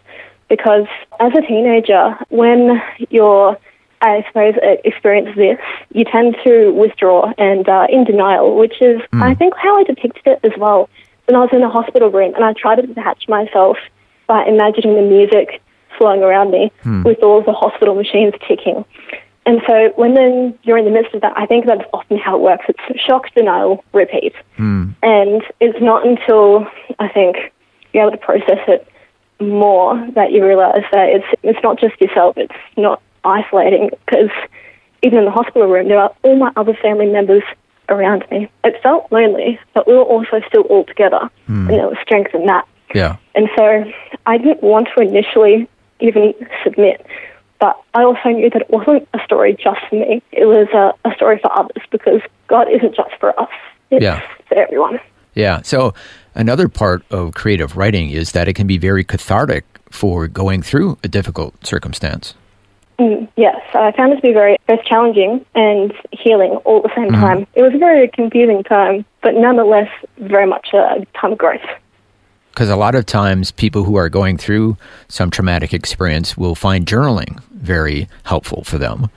Because 0.49 0.87
as 1.21 1.31
a 1.33 1.41
teenager, 1.41 2.17
when 2.27 2.81
you're, 3.09 3.57
I 4.01 4.25
suppose, 4.27 4.55
uh, 4.55 4.75
experience 4.83 5.33
this, 5.37 5.57
you 5.93 6.03
tend 6.03 6.35
to 6.43 6.71
withdraw 6.71 7.31
and 7.37 7.69
uh, 7.69 7.87
in 7.89 8.03
denial, 8.03 8.57
which 8.57 8.81
is, 8.81 8.99
I 9.13 9.33
think, 9.33 9.53
how 9.55 9.79
I 9.79 9.83
depicted 9.83 10.27
it 10.27 10.39
as 10.43 10.51
well. 10.57 10.89
When 11.27 11.37
I 11.37 11.39
was 11.39 11.49
in 11.53 11.63
a 11.63 11.69
hospital 11.69 12.09
room 12.09 12.35
and 12.35 12.43
I 12.43 12.51
tried 12.51 12.75
to 12.75 12.87
detach 12.87 13.29
myself 13.29 13.77
by 14.31 14.45
imagining 14.45 14.95
the 14.95 15.01
music 15.01 15.61
flowing 15.97 16.23
around 16.23 16.51
me 16.51 16.71
hmm. 16.83 17.03
with 17.03 17.21
all 17.21 17.41
the 17.43 17.51
hospital 17.51 17.95
machines 17.95 18.33
ticking. 18.47 18.85
And 19.45 19.59
so 19.67 19.91
when 19.97 20.13
then 20.13 20.57
you're 20.63 20.77
in 20.77 20.85
the 20.85 20.91
midst 20.91 21.13
of 21.13 21.19
that, 21.19 21.33
I 21.35 21.45
think 21.45 21.65
that's 21.65 21.83
often 21.91 22.17
how 22.17 22.37
it 22.37 22.41
works. 22.41 22.63
It's 22.69 23.01
shock, 23.01 23.25
denial, 23.35 23.83
repeat. 23.91 24.33
Hmm. 24.55 24.91
And 25.03 25.43
it's 25.59 25.81
not 25.81 26.07
until 26.07 26.65
I 26.97 27.09
think 27.09 27.35
you're 27.91 28.03
able 28.03 28.11
to 28.11 28.25
process 28.25 28.59
it 28.69 28.87
more 29.41 29.99
that 30.15 30.31
you 30.31 30.45
realize 30.45 30.85
that 30.93 31.09
it's 31.09 31.25
it's 31.43 31.59
not 31.61 31.77
just 31.77 31.99
yourself. 31.99 32.37
It's 32.37 32.53
not 32.77 33.01
isolating 33.25 33.89
because 34.05 34.31
even 35.01 35.19
in 35.19 35.25
the 35.25 35.31
hospital 35.31 35.67
room, 35.67 35.89
there 35.89 35.99
are 35.99 36.15
all 36.21 36.37
my 36.37 36.53
other 36.55 36.77
family 36.81 37.07
members 37.07 37.43
around 37.89 38.23
me. 38.31 38.49
It 38.63 38.81
felt 38.81 39.11
lonely, 39.11 39.59
but 39.73 39.87
we 39.87 39.93
were 39.93 40.03
also 40.03 40.39
still 40.47 40.61
all 40.63 40.85
together, 40.85 41.29
hmm. 41.47 41.67
and 41.67 41.71
there 41.71 41.87
was 41.89 41.97
strength 42.01 42.33
in 42.33 42.45
that. 42.45 42.65
Yeah. 42.95 43.17
And 43.35 43.49
so 43.55 43.85
I 44.25 44.37
didn't 44.37 44.61
want 44.63 44.87
to 44.95 45.01
initially 45.01 45.67
even 45.99 46.33
submit, 46.63 47.05
but 47.59 47.79
I 47.93 48.03
also 48.03 48.29
knew 48.29 48.49
that 48.49 48.61
it 48.63 48.69
wasn't 48.69 49.07
a 49.13 49.19
story 49.23 49.53
just 49.55 49.79
for 49.89 49.95
me. 49.95 50.21
It 50.31 50.45
was 50.45 50.67
a, 50.73 50.93
a 51.07 51.13
story 51.15 51.39
for 51.41 51.51
others 51.57 51.83
because 51.91 52.21
God 52.47 52.67
isn't 52.71 52.95
just 52.95 53.11
for 53.19 53.39
us. 53.39 53.49
It's 53.91 54.03
Yeah. 54.03 54.21
for 54.47 54.55
everyone. 54.57 54.99
Yeah. 55.35 55.61
So 55.63 55.93
another 56.35 56.67
part 56.67 57.03
of 57.11 57.33
creative 57.33 57.77
writing 57.77 58.09
is 58.09 58.31
that 58.33 58.47
it 58.47 58.53
can 58.53 58.67
be 58.67 58.77
very 58.77 59.03
cathartic 59.03 59.63
for 59.89 60.27
going 60.27 60.61
through 60.61 60.97
a 61.03 61.07
difficult 61.07 61.65
circumstance. 61.65 62.33
Mm, 62.99 63.27
yes, 63.35 63.59
I 63.73 63.91
found 63.93 64.13
it 64.13 64.17
to 64.17 64.21
be 64.21 64.33
very 64.33 64.57
both 64.67 64.83
challenging 64.85 65.43
and 65.55 65.93
healing 66.11 66.51
all 66.65 66.77
at 66.77 66.83
the 66.83 66.91
same 66.95 67.09
Mm-hmm. 67.11 67.21
time. 67.21 67.47
It 67.55 67.61
was 67.63 67.73
a 67.73 67.77
very 67.77 68.07
confusing 68.09 68.63
time, 68.63 69.05
but 69.23 69.33
nonetheless 69.35 69.89
very 70.17 70.45
much 70.45 70.69
a 70.73 71.05
time 71.19 71.31
of 71.33 71.37
growth. 71.37 71.61
Because 72.51 72.69
a 72.69 72.75
lot 72.75 72.95
of 72.95 73.05
times 73.05 73.51
people 73.51 73.83
who 73.83 73.95
are 73.95 74.09
going 74.09 74.37
through 74.37 74.77
some 75.07 75.31
traumatic 75.31 75.73
experience 75.73 76.37
will 76.37 76.55
find 76.55 76.85
journaling 76.85 77.41
very 77.51 78.07
helpful 78.23 78.63
for 78.63 78.77
them. 78.77 79.09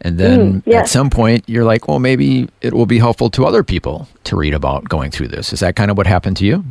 And 0.00 0.18
then 0.18 0.38
Mm, 0.54 0.62
yes. 0.66 0.80
at 0.82 0.88
some 0.88 1.10
point, 1.10 1.44
you're 1.46 1.64
like, 1.64 1.86
well, 1.86 1.98
maybe 2.00 2.48
it 2.60 2.72
will 2.74 2.86
be 2.86 2.98
helpful 2.98 3.30
to 3.30 3.44
other 3.46 3.62
people 3.62 4.08
to 4.24 4.36
read 4.36 4.54
about 4.54 4.88
going 4.88 5.10
through 5.10 5.28
this. 5.28 5.52
Is 5.52 5.60
that 5.60 5.76
kind 5.76 5.90
of 5.90 5.96
what 5.96 6.06
happened 6.06 6.36
to 6.38 6.44
you? 6.46 6.64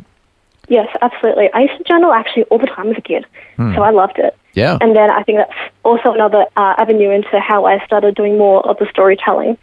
Yes, 0.68 0.88
absolutely. 1.00 1.50
I 1.54 1.62
used 1.62 1.78
to 1.78 1.84
journal 1.84 2.12
actually 2.12 2.44
all 2.44 2.58
the 2.58 2.66
time 2.66 2.90
as 2.90 2.96
a 2.98 3.00
kid, 3.00 3.24
so 3.56 3.82
I 3.82 3.90
loved 3.90 4.18
it. 4.18 4.36
Yeah. 4.54 4.78
And 4.80 4.94
then 4.94 5.10
I 5.10 5.22
think 5.22 5.38
that's 5.38 5.52
also 5.82 6.12
another 6.12 6.44
uh, 6.56 6.74
avenue 6.78 7.10
into 7.10 7.40
how 7.40 7.64
I 7.64 7.84
started 7.86 8.14
doing 8.14 8.38
more 8.38 8.60
of 8.68 8.76
the 8.78 8.86
storytelling. 8.90 9.56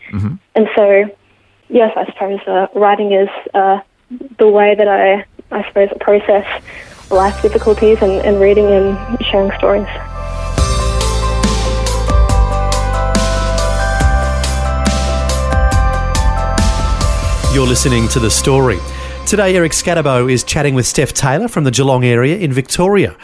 And 0.56 0.68
so, 0.76 1.06
yes, 1.70 1.92
I 1.96 2.06
suppose 2.06 2.40
uh, 2.48 2.68
writing 2.76 3.14
is 3.14 3.30
uh, 3.54 3.80
the 4.40 4.48
way 4.48 4.76
that 4.76 4.88
I, 4.88 5.26
I 5.52 5.68
suppose, 5.68 5.90
a 5.92 6.00
process 6.00 6.46
life 7.10 7.42
difficulties 7.42 7.98
and, 8.02 8.12
and 8.26 8.40
reading 8.40 8.66
and 8.66 9.26
sharing 9.26 9.52
stories. 9.58 9.88
You're 17.52 17.66
listening 17.66 18.08
to 18.10 18.20
The 18.20 18.30
Story. 18.30 18.78
Today, 19.26 19.56
Eric 19.56 19.72
Scatterbo 19.72 20.32
is 20.32 20.44
chatting 20.44 20.76
with 20.76 20.86
Steph 20.86 21.14
Taylor 21.14 21.48
from 21.48 21.64
the 21.64 21.72
Geelong 21.72 22.06
area 22.06 22.38
in 22.38 22.54
Victoria. 22.54 23.16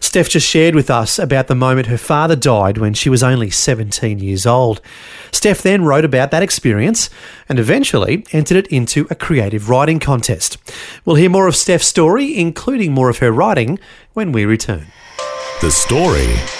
Steph 0.00 0.30
just 0.30 0.48
shared 0.48 0.74
with 0.74 0.90
us 0.90 1.18
about 1.18 1.46
the 1.46 1.54
moment 1.54 1.86
her 1.86 1.98
father 1.98 2.34
died 2.34 2.78
when 2.78 2.94
she 2.94 3.08
was 3.08 3.22
only 3.22 3.50
17 3.50 4.18
years 4.18 4.46
old. 4.46 4.80
Steph 5.30 5.62
then 5.62 5.84
wrote 5.84 6.04
about 6.04 6.30
that 6.30 6.42
experience 6.42 7.10
and 7.48 7.58
eventually 7.58 8.24
entered 8.32 8.56
it 8.56 8.66
into 8.68 9.06
a 9.10 9.14
creative 9.14 9.68
writing 9.68 10.00
contest. 10.00 10.56
We'll 11.04 11.16
hear 11.16 11.30
more 11.30 11.46
of 11.46 11.54
Steph's 11.54 11.86
story, 11.86 12.36
including 12.36 12.92
more 12.92 13.10
of 13.10 13.18
her 13.18 13.30
writing, 13.30 13.78
when 14.14 14.32
we 14.32 14.44
return. 14.44 14.86
The 15.60 15.70
story. 15.70 16.59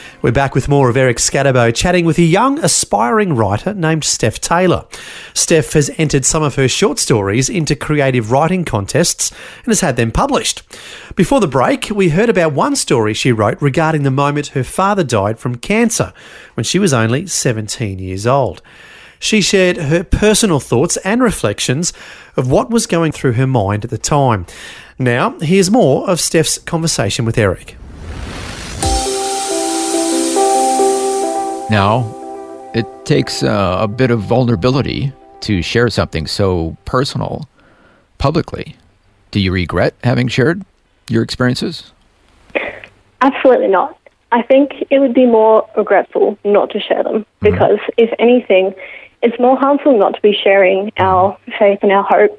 We're 0.21 0.31
back 0.31 0.53
with 0.53 0.69
more 0.69 0.87
of 0.87 0.97
Eric 0.97 1.17
Scatterbo 1.17 1.73
chatting 1.73 2.05
with 2.05 2.19
a 2.19 2.21
young, 2.21 2.59
aspiring 2.59 3.35
writer 3.35 3.73
named 3.73 4.03
Steph 4.03 4.39
Taylor. 4.39 4.85
Steph 5.33 5.73
has 5.73 5.89
entered 5.97 6.25
some 6.25 6.43
of 6.43 6.53
her 6.55 6.67
short 6.67 6.99
stories 6.99 7.49
into 7.49 7.75
creative 7.75 8.29
writing 8.29 8.63
contests 8.63 9.31
and 9.31 9.67
has 9.69 9.81
had 9.81 9.95
them 9.95 10.11
published. 10.11 10.61
Before 11.15 11.39
the 11.39 11.47
break, 11.47 11.89
we 11.89 12.09
heard 12.09 12.29
about 12.29 12.53
one 12.53 12.75
story 12.75 13.15
she 13.15 13.31
wrote 13.31 13.59
regarding 13.63 14.03
the 14.03 14.11
moment 14.11 14.49
her 14.49 14.63
father 14.63 15.03
died 15.03 15.39
from 15.39 15.55
cancer 15.55 16.13
when 16.53 16.65
she 16.65 16.77
was 16.77 16.93
only 16.93 17.25
17 17.25 17.97
years 17.97 18.27
old. 18.27 18.61
She 19.17 19.41
shared 19.41 19.77
her 19.77 20.03
personal 20.03 20.59
thoughts 20.59 20.97
and 20.97 21.23
reflections 21.23 21.93
of 22.37 22.47
what 22.47 22.69
was 22.69 22.85
going 22.85 23.11
through 23.11 23.33
her 23.33 23.47
mind 23.47 23.85
at 23.85 23.89
the 23.89 23.97
time. 23.97 24.45
Now, 24.99 25.39
here's 25.39 25.71
more 25.71 26.07
of 26.07 26.19
Steph's 26.19 26.59
conversation 26.59 27.25
with 27.25 27.39
Eric. 27.39 27.75
Now, 31.71 32.03
it 32.75 32.85
takes 33.05 33.43
uh, 33.43 33.77
a 33.79 33.87
bit 33.87 34.11
of 34.11 34.19
vulnerability 34.19 35.13
to 35.39 35.61
share 35.61 35.89
something 35.89 36.27
so 36.27 36.75
personal 36.83 37.47
publicly. 38.17 38.75
Do 39.31 39.39
you 39.39 39.53
regret 39.53 39.95
having 40.03 40.27
shared 40.27 40.65
your 41.07 41.23
experiences? 41.23 41.93
Absolutely 43.21 43.69
not. 43.69 43.97
I 44.33 44.41
think 44.41 44.85
it 44.89 44.99
would 44.99 45.13
be 45.13 45.25
more 45.25 45.65
regretful 45.77 46.37
not 46.43 46.71
to 46.71 46.81
share 46.81 47.03
them 47.03 47.21
mm-hmm. 47.21 47.45
because, 47.45 47.79
if 47.97 48.09
anything, 48.19 48.75
it's 49.21 49.39
more 49.39 49.57
harmful 49.57 49.97
not 49.97 50.15
to 50.15 50.21
be 50.21 50.33
sharing 50.33 50.87
mm-hmm. 50.87 51.01
our 51.01 51.37
faith 51.57 51.79
and 51.83 51.93
our 51.93 52.03
hope 52.03 52.37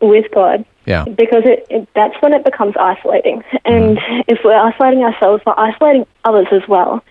with 0.00 0.30
God 0.32 0.64
Yeah. 0.86 1.04
because 1.04 1.42
it, 1.46 1.66
it 1.68 1.88
that's 1.96 2.14
when 2.20 2.32
it 2.32 2.44
becomes 2.44 2.76
isolating. 2.78 3.42
And 3.64 3.98
mm-hmm. 3.98 4.20
if 4.28 4.38
we're 4.44 4.54
isolating 4.54 5.02
ourselves, 5.02 5.42
we're 5.44 5.58
isolating 5.58 6.06
others 6.24 6.46
as 6.52 6.62
well, 6.68 7.02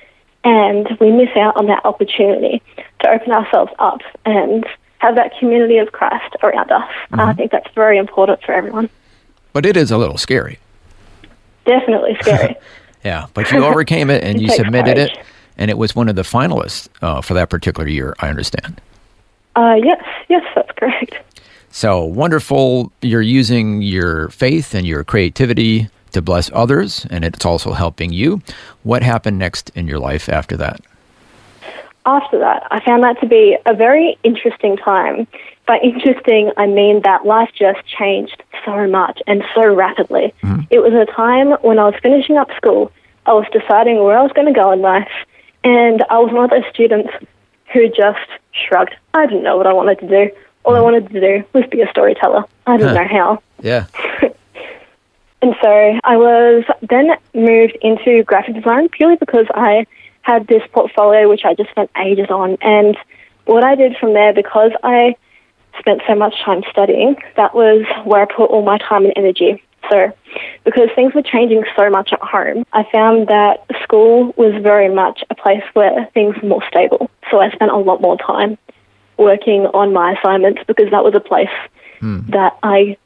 and 0.48 0.88
we 1.02 1.12
miss 1.12 1.30
out 1.36 1.58
on 1.58 1.66
that 1.68 1.84
opportunity 1.86 2.62
to 3.02 3.10
open 3.10 3.32
ourselves 3.34 3.72
up 3.80 4.00
and 4.26 4.66
have 5.00 5.16
that 5.16 5.32
community 5.40 5.78
of 5.78 5.92
Christ 5.92 6.36
around 6.42 6.72
us. 6.72 6.90
I 7.12 7.34
think 7.34 7.52
that's 7.52 7.68
very 7.76 7.98
important 7.98 8.42
for 8.44 8.54
everyone. 8.54 8.90
But 9.52 9.66
it 9.66 9.76
is 9.76 9.92
a 9.92 9.98
little 9.98 10.18
scary. 10.18 10.58
Definitely 11.66 12.18
scary. 12.22 12.56
Yeah. 13.04 13.28
But 13.36 13.52
you 13.52 13.64
overcame 13.64 14.10
it 14.10 14.24
and 14.24 14.38
It 14.42 14.42
you 14.42 14.50
submitted 14.50 14.96
courage. 14.98 15.12
it, 15.12 15.20
and 15.58 15.70
it 15.72 15.78
was 15.78 15.96
one 15.96 16.10
of 16.10 16.16
the 16.16 16.24
finalists 16.24 16.90
uh, 17.02 17.22
for 17.22 17.36
that 17.36 17.50
particular 17.50 17.88
year, 17.88 18.16
I 18.20 18.28
understand. 18.30 18.82
uh, 19.56 19.76
yes, 19.82 20.04
yes, 20.30 20.44
that's 20.56 20.72
correct. 20.78 21.16
So 21.70 22.04
wonderful. 22.04 22.92
You're 23.02 23.22
using 23.22 23.82
your 23.82 24.30
faith 24.30 24.74
and 24.74 24.86
your 24.86 25.04
creativity 25.06 25.88
to 26.18 26.22
bless 26.22 26.52
others, 26.52 27.06
and 27.10 27.24
it's 27.24 27.46
also 27.46 27.74
helping 27.74 28.12
you. 28.12 28.42
What 28.84 29.04
happened 29.04 29.38
next 29.38 29.70
in 29.76 29.88
your 29.88 30.00
life 30.00 30.28
after 30.28 30.58
that? 30.58 30.82
after 32.08 32.40
that, 32.40 32.66
I 32.72 32.80
found 32.86 33.04
that 33.04 33.20
to 33.20 33.28
be 33.28 33.58
a 33.66 33.74
very 33.74 34.18
interesting 34.24 34.78
time. 34.78 35.28
By 35.68 35.78
interesting, 35.84 36.52
I 36.56 36.66
mean 36.66 37.02
that 37.02 37.26
life 37.26 37.50
just 37.54 37.86
changed 37.86 38.42
so 38.66 38.88
much 38.88 39.22
and 39.28 39.44
so 39.54 39.76
rapidly. 39.76 40.34
Mm-hmm. 40.42 40.62
It 40.70 40.80
was 40.80 40.94
a 40.94 41.06
time 41.12 41.52
when 41.62 41.78
I 41.78 41.84
was 41.84 41.96
finishing 42.02 42.38
up 42.38 42.50
school, 42.56 42.94
I 43.26 43.34
was 43.34 43.46
deciding 43.52 44.02
where 44.02 44.18
I 44.18 44.24
was 44.24 44.32
going 44.32 44.48
to 44.48 44.58
go 44.58 44.72
in 44.72 44.82
life, 44.82 45.12
and 45.66 46.02
I 46.10 46.18
was 46.20 46.32
one 46.32 46.46
of 46.46 46.50
those 46.50 46.64
students 46.74 47.10
who 47.74 47.90
just 47.90 48.30
shrugged. 48.54 48.96
I 49.14 49.26
didn't 49.26 49.44
know 49.44 49.58
what 49.58 49.68
I 49.68 49.74
wanted 49.74 50.00
to 50.00 50.08
do. 50.08 50.32
All 50.64 50.74
I 50.74 50.78
mm-hmm. 50.78 50.84
wanted 50.86 51.10
to 51.10 51.20
do 51.20 51.44
was 51.52 51.66
be 51.70 51.82
a 51.82 51.90
storyteller. 51.90 52.46
I 52.66 52.78
didn't 52.78 52.96
Huh. 52.96 53.04
know 53.04 53.10
how. 53.10 53.42
Yeah. 53.62 53.86
And 55.42 55.56
so 55.62 56.00
I 56.04 56.18
was 56.18 56.64
then 56.82 57.12
moved 57.34 57.78
into 57.82 58.24
graphic 58.24 58.56
design 58.56 58.90
purely 58.90 59.18
because 59.18 59.46
I 59.54 59.86
had 60.22 60.48
this 60.48 60.64
portfolio 60.72 61.30
which 61.30 61.46
I 61.46 61.54
just 61.54 61.70
spent 61.70 61.90
ages 61.98 62.28
on. 62.30 62.58
And 62.62 62.98
what 63.46 63.64
I 63.64 63.76
did 63.76 63.96
from 63.98 64.14
there, 64.14 64.34
because 64.34 64.72
I 64.84 65.16
spent 65.80 66.02
so 66.08 66.16
much 66.16 66.36
time 66.44 66.64
studying, 66.72 67.16
that 67.36 67.54
was 67.54 67.86
where 68.04 68.24
I 68.24 68.26
put 68.26 68.50
all 68.50 68.64
my 68.64 68.78
time 68.78 69.06
and 69.06 69.14
energy. 69.16 69.64
So, 69.92 70.12
because 70.66 70.90
things 70.96 71.14
were 71.14 71.22
changing 71.22 71.64
so 71.78 71.90
much 71.90 72.12
at 72.12 72.20
home, 72.20 72.66
I 72.74 72.84
found 72.92 73.28
that 73.28 73.66
school 73.84 74.34
was 74.36 74.62
very 74.62 74.94
much 74.94 75.24
a 75.30 75.36
place 75.36 75.64
where 75.74 76.10
things 76.14 76.36
were 76.42 76.50
more 76.50 76.64
stable. 76.68 77.10
So 77.32 77.40
I 77.40 77.50
spent 77.52 77.72
a 77.72 77.78
lot 77.78 78.02
more 78.02 78.18
time 78.18 78.58
working 79.18 79.66
on 79.68 79.94
my 79.94 80.14
assignments 80.14 80.62
because 80.68 80.92
that 80.92 81.04
was 81.04 81.16
a 81.16 81.20
place 81.20 81.48
hmm. 82.00 82.20
that 82.30 82.58
I 82.64 82.98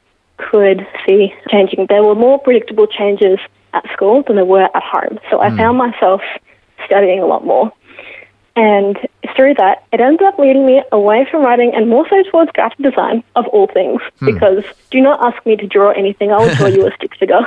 could 0.50 0.86
see 1.06 1.34
changing. 1.48 1.86
There 1.88 2.02
were 2.02 2.14
more 2.14 2.38
predictable 2.38 2.86
changes 2.86 3.38
at 3.72 3.84
school 3.92 4.22
than 4.22 4.36
there 4.36 4.44
were 4.44 4.68
at 4.74 4.82
home. 4.82 5.18
So 5.30 5.40
I 5.40 5.50
hmm. 5.50 5.56
found 5.56 5.78
myself 5.78 6.20
studying 6.84 7.20
a 7.20 7.26
lot 7.26 7.44
more. 7.44 7.72
And 8.54 8.98
through 9.34 9.54
that, 9.54 9.84
it 9.92 10.00
ended 10.00 10.22
up 10.22 10.38
leading 10.38 10.66
me 10.66 10.82
away 10.92 11.26
from 11.30 11.42
writing 11.42 11.72
and 11.74 11.88
more 11.88 12.06
so 12.08 12.22
towards 12.30 12.52
graphic 12.52 12.78
design, 12.78 13.24
of 13.34 13.46
all 13.48 13.66
things. 13.66 14.00
Hmm. 14.18 14.26
Because 14.26 14.64
do 14.90 15.00
not 15.00 15.24
ask 15.24 15.44
me 15.46 15.56
to 15.56 15.66
draw 15.66 15.90
anything, 15.90 16.32
I 16.32 16.38
will 16.38 16.54
draw 16.54 16.66
you 16.66 16.86
a 16.86 16.94
stick 16.96 17.16
figure. 17.16 17.40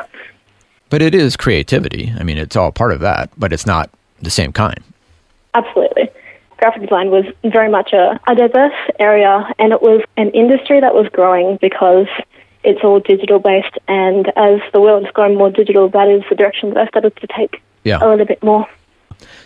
But 0.90 1.02
it 1.02 1.14
is 1.14 1.36
creativity. 1.36 2.14
I 2.18 2.24
mean, 2.24 2.38
it's 2.38 2.56
all 2.56 2.72
part 2.72 2.92
of 2.92 3.02
that, 3.02 3.30
but 3.38 3.54
it's 3.54 3.66
not 3.66 3.90
the 4.22 4.30
same 4.30 4.52
kind. 4.52 4.82
Absolutely. 5.54 6.10
Graphic 6.58 6.84
design 6.84 7.12
was 7.12 7.26
very 7.44 7.70
much 7.70 7.92
a, 7.94 8.20
a 8.28 8.36
diverse 8.36 8.74
area, 9.00 9.52
and 9.60 9.74
it 9.74 9.82
was 9.82 10.02
an 10.18 10.30
industry 10.32 10.80
that 10.80 10.94
was 10.94 11.08
growing 11.10 11.58
because 11.62 12.08
it's 12.66 12.84
all 12.84 13.00
digital 13.00 13.40
based. 13.40 13.78
And 13.88 14.28
as 14.36 14.60
the 14.74 14.82
world 14.82 15.06
is 15.06 15.12
going 15.14 15.36
more 15.38 15.50
digital, 15.52 15.88
that 15.90 16.08
is 16.10 16.24
the 16.30 16.36
direction 16.36 16.70
that 16.74 16.78
I 16.78 16.88
started 16.88 17.16
to 17.18 17.28
take 17.28 17.62
Yeah. 17.84 18.00
a 18.02 18.08
little 18.10 18.26
bit 18.26 18.42
more. 18.44 18.68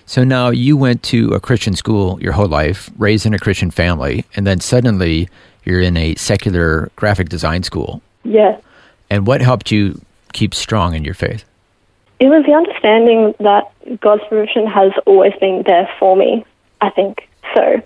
So 0.05 0.23
now 0.23 0.49
you 0.49 0.75
went 0.75 1.03
to 1.03 1.29
a 1.33 1.39
Christian 1.39 1.75
school 1.75 2.19
your 2.21 2.31
whole 2.33 2.47
life, 2.47 2.89
raised 2.97 3.25
in 3.25 3.33
a 3.33 3.39
Christian 3.39 3.69
family, 3.69 4.25
and 4.35 4.47
then 4.47 4.59
suddenly 4.59 5.29
you're 5.65 5.81
in 5.81 5.95
a 5.97 6.15
secular 6.15 6.89
graphic 6.95 7.29
design 7.29 7.61
school. 7.63 8.01
Yeah. 8.23 8.57
And 9.09 9.27
what 9.27 9.41
helped 9.41 9.71
you 9.71 10.01
keep 10.33 10.55
strong 10.55 10.95
in 10.95 11.03
your 11.03 11.13
faith? 11.13 11.43
It 12.19 12.27
was 12.27 12.43
the 12.45 12.53
understanding 12.53 13.33
that 13.39 13.71
God's 14.01 14.23
provision 14.27 14.67
has 14.67 14.91
always 15.05 15.33
been 15.39 15.63
there 15.65 15.87
for 15.99 16.15
me, 16.15 16.43
I 16.81 16.89
think. 16.89 17.27
So, 17.55 17.81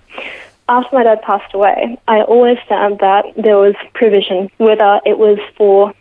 after 0.70 0.96
my 0.96 1.04
dad 1.04 1.22
passed 1.22 1.54
away, 1.54 1.98
I 2.08 2.22
always 2.22 2.58
found 2.68 3.00
that 3.00 3.26
there 3.36 3.58
was 3.58 3.76
provision, 3.94 4.50
whether 4.58 5.02
it 5.06 5.18
was 5.18 5.40
for 5.58 5.94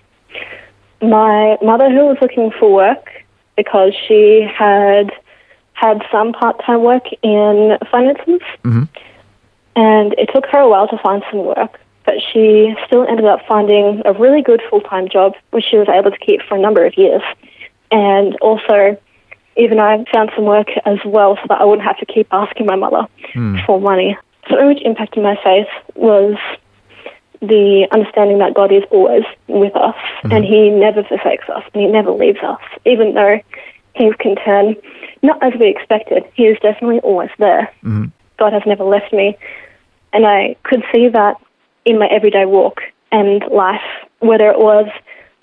my 1.01 1.59
mother 1.63 1.91
who 1.91 2.07
was 2.07 2.17
looking 2.21 2.53
for 2.59 2.73
work 2.73 3.09
because 3.57 3.93
she 4.07 4.49
had 4.57 5.11
had 5.75 6.01
some 6.13 6.33
part 6.33 6.63
time 6.65 6.83
work 6.83 7.05
in 7.23 7.77
finances. 7.91 8.41
Mm-hmm. 8.65 8.85
And 9.75 10.15
it 10.19 10.31
took 10.33 10.47
her 10.47 10.59
a 10.59 10.69
while 10.69 10.87
to 10.89 10.99
find 10.99 11.23
some 11.31 11.45
work, 11.45 11.81
but 12.05 12.15
she 12.33 12.75
still 12.87 13.07
ended 13.07 13.25
up 13.25 13.41
finding 13.49 14.03
a 14.05 14.13
really 14.13 14.43
good 14.43 14.63
full 14.71 14.81
time 14.83 15.09
job, 15.09 15.35
which 15.51 15.65
she 15.65 15.77
was 15.77 15.89
able 15.89 16.11
to 16.11 16.19
keep 16.19 16.41
for 16.43 16.57
a 16.57 16.61
number 16.61 16.85
of 16.85 16.97
years. 16.97 17.23
And 17.91 18.37
also, 18.37 18.99
even 19.57 19.79
I 19.81 20.05
found 20.13 20.31
some 20.37 20.45
work 20.45 20.69
as 20.85 20.99
well 21.05 21.37
so 21.37 21.43
that 21.49 21.61
I 21.61 21.65
wouldn't 21.65 21.87
have 21.87 21.99
to 21.99 22.07
keep 22.07 22.27
asking 22.31 22.67
my 22.67 22.77
mother 22.77 23.09
hmm. 23.33 23.59
for 23.67 23.81
money. 23.81 24.17
So, 24.49 24.67
which 24.67 24.83
impacted 24.83 25.23
my 25.23 25.37
faith 25.43 25.69
was 25.95 26.37
the 27.41 27.89
understanding 27.91 28.39
that 28.39 28.55
God 28.55 28.73
is 28.73 28.85
always 28.91 29.25
with 29.49 29.75
us 29.75 29.95
mm-hmm. 29.95 30.33
and 30.33 30.45
He 30.45 30.71
never 30.71 31.03
forsakes 31.03 31.49
us 31.49 31.65
and 31.75 31.83
He 31.83 31.89
never 31.89 32.11
leaves 32.11 32.39
us, 32.43 32.61
even 32.85 33.15
though 33.15 33.41
things 33.97 34.15
can 34.19 34.37
turn 34.37 34.77
not 35.23 35.43
as 35.43 35.53
we 35.59 35.69
expected. 35.69 36.25
He 36.35 36.45
is 36.45 36.59
definitely 36.61 37.01
always 37.01 37.31
there. 37.39 37.73
Mm-hmm. 37.85 38.07
God 38.39 38.53
has 38.53 38.63
never 38.67 38.85
left 38.85 39.13
me. 39.13 39.37
And 40.13 40.27
I 40.27 40.57
could 40.65 40.83
see 40.93 41.09
that 41.09 41.37
in 41.85 41.99
my 41.99 42.07
everyday 42.07 42.45
walk 42.45 42.81
and 43.11 43.43
life, 43.51 43.81
whether 44.21 44.51
it 44.51 44.59
was 44.59 44.89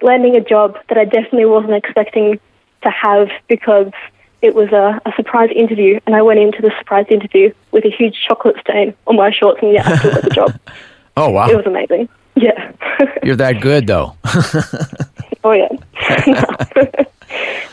landing 0.01 0.35
a 0.35 0.41
job 0.41 0.77
that 0.89 0.97
I 0.97 1.05
definitely 1.05 1.45
wasn't 1.45 1.73
expecting 1.73 2.39
to 2.83 2.89
have 2.89 3.29
because 3.47 3.91
it 4.41 4.55
was 4.55 4.69
a, 4.71 4.99
a 5.05 5.11
surprise 5.15 5.49
interview, 5.55 5.99
and 6.05 6.15
I 6.15 6.21
went 6.21 6.39
into 6.39 6.61
the 6.61 6.71
surprise 6.79 7.05
interview 7.09 7.53
with 7.71 7.85
a 7.85 7.89
huge 7.89 8.15
chocolate 8.27 8.55
stain 8.61 8.93
on 9.07 9.15
my 9.15 9.31
shorts, 9.31 9.59
and 9.61 9.73
yeah, 9.73 9.83
I 9.85 9.97
still 9.97 10.11
got 10.11 10.23
the 10.23 10.29
job. 10.29 10.59
Oh, 11.17 11.31
wow. 11.31 11.49
It 11.49 11.57
was 11.57 11.65
amazing. 11.65 12.07
Yeah. 12.35 12.71
You're 13.23 13.35
that 13.35 13.59
good, 13.59 13.87
though. 13.87 14.15
oh, 15.43 15.51
yeah. 15.51 15.67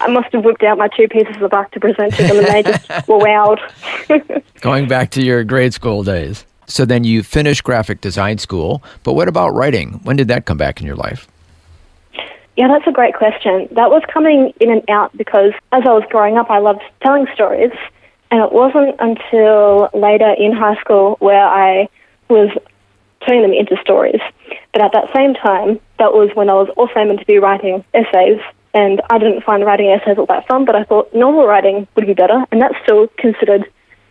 I 0.01 0.09
must 0.09 0.33
have 0.33 0.45
whipped 0.45 0.65
out 0.65 0.79
my 0.79 0.89
two 0.89 1.07
pieces 1.07 1.41
of 1.41 1.53
art 1.53 1.71
to 1.71 1.79
present 1.79 2.13
to 2.15 2.23
them, 2.25 2.39
and 2.39 2.47
they 2.49 2.65
just 2.65 2.89
were 3.07 3.19
wowed. 3.19 3.61
Going 4.63 4.89
back 4.89 5.13
to 5.13 5.23
your 5.23 5.45
grade 5.45 5.75
school 5.75 6.03
days. 6.03 6.45
So 6.67 6.85
then 6.85 7.05
you 7.05 7.23
finished 7.23 7.63
graphic 7.63 8.01
design 8.01 8.39
school, 8.39 8.83
but 9.05 9.13
what 9.13 9.29
about 9.29 9.55
writing? 9.55 10.01
When 10.03 10.17
did 10.17 10.27
that 10.29 10.45
come 10.45 10.57
back 10.57 10.81
in 10.81 10.87
your 10.89 10.97
life? 10.97 11.29
Yeah, 12.57 12.69
that's 12.69 12.87
a 12.87 12.93
great 12.93 13.15
question. 13.15 13.69
That 13.73 13.91
was 13.91 14.03
coming 14.13 14.53
in 14.61 14.71
and 14.71 14.83
out 14.89 15.17
because 15.17 15.53
as 15.73 15.83
I 15.85 15.93
was 15.93 16.05
growing 16.09 16.39
up, 16.39 16.51
I 16.51 16.59
loved 16.59 16.83
telling 17.03 17.27
stories. 17.35 17.73
And 18.31 18.43
it 18.43 18.51
wasn't 18.51 18.97
until 18.99 19.91
later 19.95 20.35
in 20.39 20.53
high 20.53 20.77
school 20.81 21.17
where 21.21 21.45
I 21.45 21.89
was 22.29 22.51
turning 23.27 23.43
them 23.43 23.53
into 23.53 23.77
stories. 23.83 24.21
But 24.73 24.83
at 24.83 24.93
that 24.93 25.13
same 25.15 25.35
time, 25.35 25.81
that 25.99 26.13
was 26.13 26.31
when 26.35 26.49
I 26.49 26.55
was 26.55 26.69
also 26.77 27.05
meant 27.05 27.21
to 27.21 27.27
be 27.27 27.39
writing 27.39 27.85
essays. 27.95 28.41
And 28.75 29.01
I 29.11 29.19
didn't 29.19 29.45
find 29.45 29.65
writing 29.65 29.91
essays 29.91 30.19
all 30.19 30.27
that 30.27 30.49
fun, 30.49 30.65
but 30.65 30.75
I 30.75 30.85
thought 30.85 31.15
novel 31.15 31.47
writing 31.47 31.87
would 31.95 32.07
be 32.07 32.15
better. 32.15 32.45
And 32.51 32.61
that's 32.61 32.75
still 32.83 33.09
considered 33.19 33.65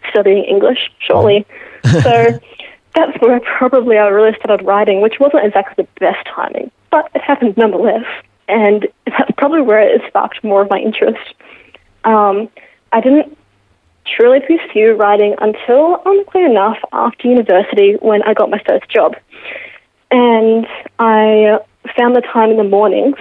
studying 0.10 0.44
English, 0.44 0.92
surely. 1.00 1.46
Oh. 1.84 2.00
so 2.02 2.40
that's 2.96 3.20
where 3.22 3.40
probably 3.40 3.98
I 3.98 4.08
really 4.08 4.36
started 4.38 4.66
writing, 4.66 5.02
which 5.02 5.20
wasn't 5.20 5.46
exactly 5.46 5.84
the 5.84 6.00
best 6.00 6.26
timing, 6.28 6.72
but 6.92 7.10
it 7.14 7.22
happened 7.22 7.58
nonetheless. 7.58 8.06
And 8.48 8.88
that's 9.06 9.32
probably 9.38 9.62
where 9.62 9.80
it 9.80 10.02
sparked 10.08 10.44
more 10.44 10.62
of 10.62 10.70
my 10.70 10.78
interest. 10.80 11.34
Um, 12.04 12.50
I 12.92 13.02
didn't 13.02 13.38
truly 14.06 14.40
pursue 14.40 14.94
writing 14.94 15.36
until, 15.40 16.02
honestly 16.06 16.44
enough, 16.44 16.78
after 16.94 17.28
university 17.28 17.94
when 18.02 18.22
I 18.24 18.34
got 18.34 18.50
my 18.50 18.62
first 18.68 18.90
job. 18.90 19.16
And 20.12 20.68
I 21.00 21.60
found 21.98 22.16
the 22.16 22.22
time 22.22 22.52
in 22.52 22.58
the 22.58 22.64
mornings 22.64 23.16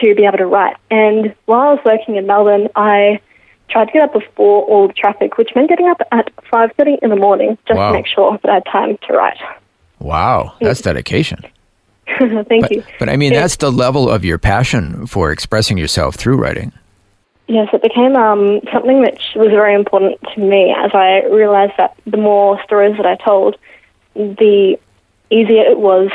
to 0.00 0.14
be 0.14 0.24
able 0.24 0.38
to 0.38 0.46
write. 0.46 0.76
And 0.90 1.34
while 1.46 1.68
I 1.68 1.72
was 1.74 1.80
working 1.84 2.16
in 2.16 2.26
Melbourne, 2.26 2.68
I 2.76 3.20
tried 3.70 3.86
to 3.86 3.92
get 3.92 4.02
up 4.02 4.12
before 4.12 4.64
all 4.64 4.88
the 4.88 4.94
traffic, 4.94 5.38
which 5.38 5.50
meant 5.54 5.68
getting 5.68 5.88
up 5.88 6.00
at 6.12 6.34
5.30 6.52 6.98
in 7.02 7.10
the 7.10 7.16
morning 7.16 7.58
just 7.66 7.78
Wow. 7.78 7.88
to 7.88 7.94
make 7.94 8.06
sure 8.06 8.38
that 8.42 8.50
I 8.50 8.54
had 8.54 8.64
time 8.66 8.98
to 9.06 9.12
write. 9.12 9.38
Wow, 10.00 10.54
that's 10.60 10.80
dedication. 10.80 11.40
Thank 12.18 12.62
But, 12.62 12.70
you. 12.70 12.84
but 12.98 13.08
I 13.08 13.16
mean, 13.16 13.32
that's 13.32 13.56
the 13.56 13.70
level 13.70 14.08
of 14.08 14.24
your 14.24 14.38
passion 14.38 15.06
for 15.06 15.30
expressing 15.30 15.78
yourself 15.78 16.16
through 16.16 16.36
writing. 16.36 16.72
Yes, 17.46 17.68
it 17.72 17.82
became 17.82 18.14
um, 18.16 18.60
something 18.72 19.00
which 19.00 19.22
was 19.34 19.48
very 19.48 19.74
important 19.74 20.20
to 20.34 20.40
me 20.40 20.74
as 20.76 20.90
I 20.92 21.24
realized 21.26 21.72
that 21.78 21.96
the 22.06 22.18
more 22.18 22.62
stories 22.62 22.96
that 22.98 23.06
I 23.06 23.16
told, 23.16 23.56
the 24.14 24.78
easier 25.30 25.62
it 25.62 25.78
was 25.78 26.10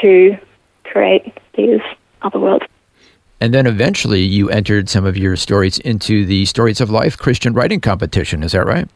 to 0.00 0.36
create 0.84 1.36
these 1.54 1.80
other 2.22 2.40
worlds. 2.40 2.66
And 3.40 3.52
then 3.52 3.66
eventually 3.66 4.20
you 4.22 4.50
entered 4.50 4.88
some 4.88 5.04
of 5.04 5.16
your 5.16 5.36
stories 5.36 5.78
into 5.78 6.24
the 6.24 6.44
Stories 6.46 6.80
of 6.80 6.90
Life 6.90 7.16
Christian 7.18 7.52
Writing 7.52 7.80
Competition. 7.80 8.42
Is 8.42 8.52
that 8.52 8.66
right? 8.66 8.88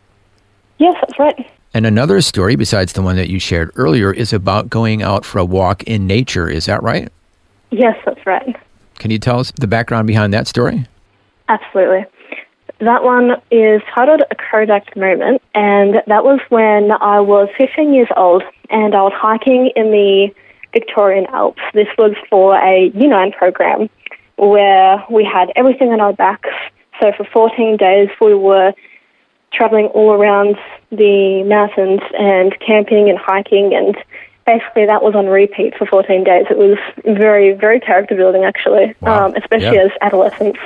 Yes, 0.78 0.94
that's 1.00 1.18
right. 1.18 1.50
And 1.74 1.84
another 1.86 2.20
story, 2.20 2.56
besides 2.56 2.94
the 2.94 3.02
one 3.02 3.16
that 3.16 3.28
you 3.28 3.38
shared 3.38 3.70
earlier, 3.76 4.12
is 4.12 4.32
about 4.32 4.70
going 4.70 5.02
out 5.02 5.24
for 5.24 5.38
a 5.38 5.44
walk 5.44 5.82
in 5.82 6.06
nature. 6.06 6.48
Is 6.48 6.66
that 6.66 6.82
right? 6.82 7.10
Yes, 7.70 7.96
that's 8.04 8.24
right. 8.24 8.56
Can 8.98 9.10
you 9.10 9.18
tell 9.18 9.40
us 9.40 9.52
the 9.56 9.66
background 9.66 10.06
behind 10.06 10.32
that 10.32 10.46
story? 10.46 10.86
Absolutely. 11.48 12.06
That 12.78 13.02
one 13.02 13.40
is 13.50 13.80
titled 13.94 14.22
A 14.30 14.34
Kodak 14.34 14.96
Moment, 14.96 15.42
and 15.54 15.96
that 16.06 16.24
was 16.24 16.40
when 16.50 16.92
I 16.92 17.20
was 17.20 17.48
15 17.56 17.94
years 17.94 18.08
old 18.16 18.42
and 18.70 18.94
I 18.94 19.02
was 19.02 19.12
hiking 19.14 19.70
in 19.76 19.90
the 19.90 20.28
Victorian 20.72 21.26
Alps. 21.26 21.62
This 21.72 21.88
was 21.96 22.14
for 22.28 22.54
a 22.56 22.90
U9 22.90 23.34
program 23.36 23.88
where 24.36 25.02
we 25.10 25.24
had 25.24 25.50
everything 25.56 25.88
on 25.88 26.00
our 26.00 26.12
backs. 26.12 26.50
So 27.00 27.12
for 27.16 27.24
14 27.24 27.76
days, 27.78 28.08
we 28.20 28.34
were 28.34 28.72
traveling 29.56 29.86
all 29.86 30.12
around 30.12 30.56
the 30.90 31.42
mountains 31.44 32.00
and 32.18 32.54
camping 32.60 33.08
and 33.08 33.18
hiking, 33.18 33.74
and 33.74 33.96
basically 34.46 34.86
that 34.86 35.02
was 35.02 35.14
on 35.14 35.26
repeat 35.26 35.74
for 35.76 35.86
14 35.86 36.24
days. 36.24 36.46
It 36.50 36.58
was 36.58 36.78
very, 37.04 37.52
very 37.52 37.80
character 37.80 38.14
building, 38.14 38.44
actually, 38.44 38.94
Wow. 39.00 39.26
um, 39.26 39.34
especially 39.36 39.78
as 39.78 39.90
adolescents. 40.02 40.58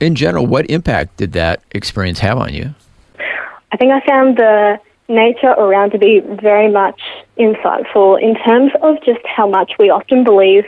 In 0.00 0.14
general, 0.14 0.46
what 0.46 0.70
impact 0.70 1.16
did 1.16 1.32
that 1.32 1.60
experience 1.72 2.20
have 2.20 2.38
on 2.38 2.54
you? 2.54 2.72
I 3.72 3.76
think 3.76 3.92
I 3.92 4.00
found 4.06 4.36
the 4.36 4.78
nature 5.08 5.48
around 5.50 5.90
to 5.90 5.98
be 5.98 6.20
very 6.20 6.70
much 6.70 7.00
insightful 7.36 8.20
in 8.20 8.36
terms 8.36 8.72
of 8.82 9.02
just 9.04 9.20
how 9.26 9.48
much 9.48 9.72
we 9.78 9.90
often 9.90 10.22
believe 10.22 10.64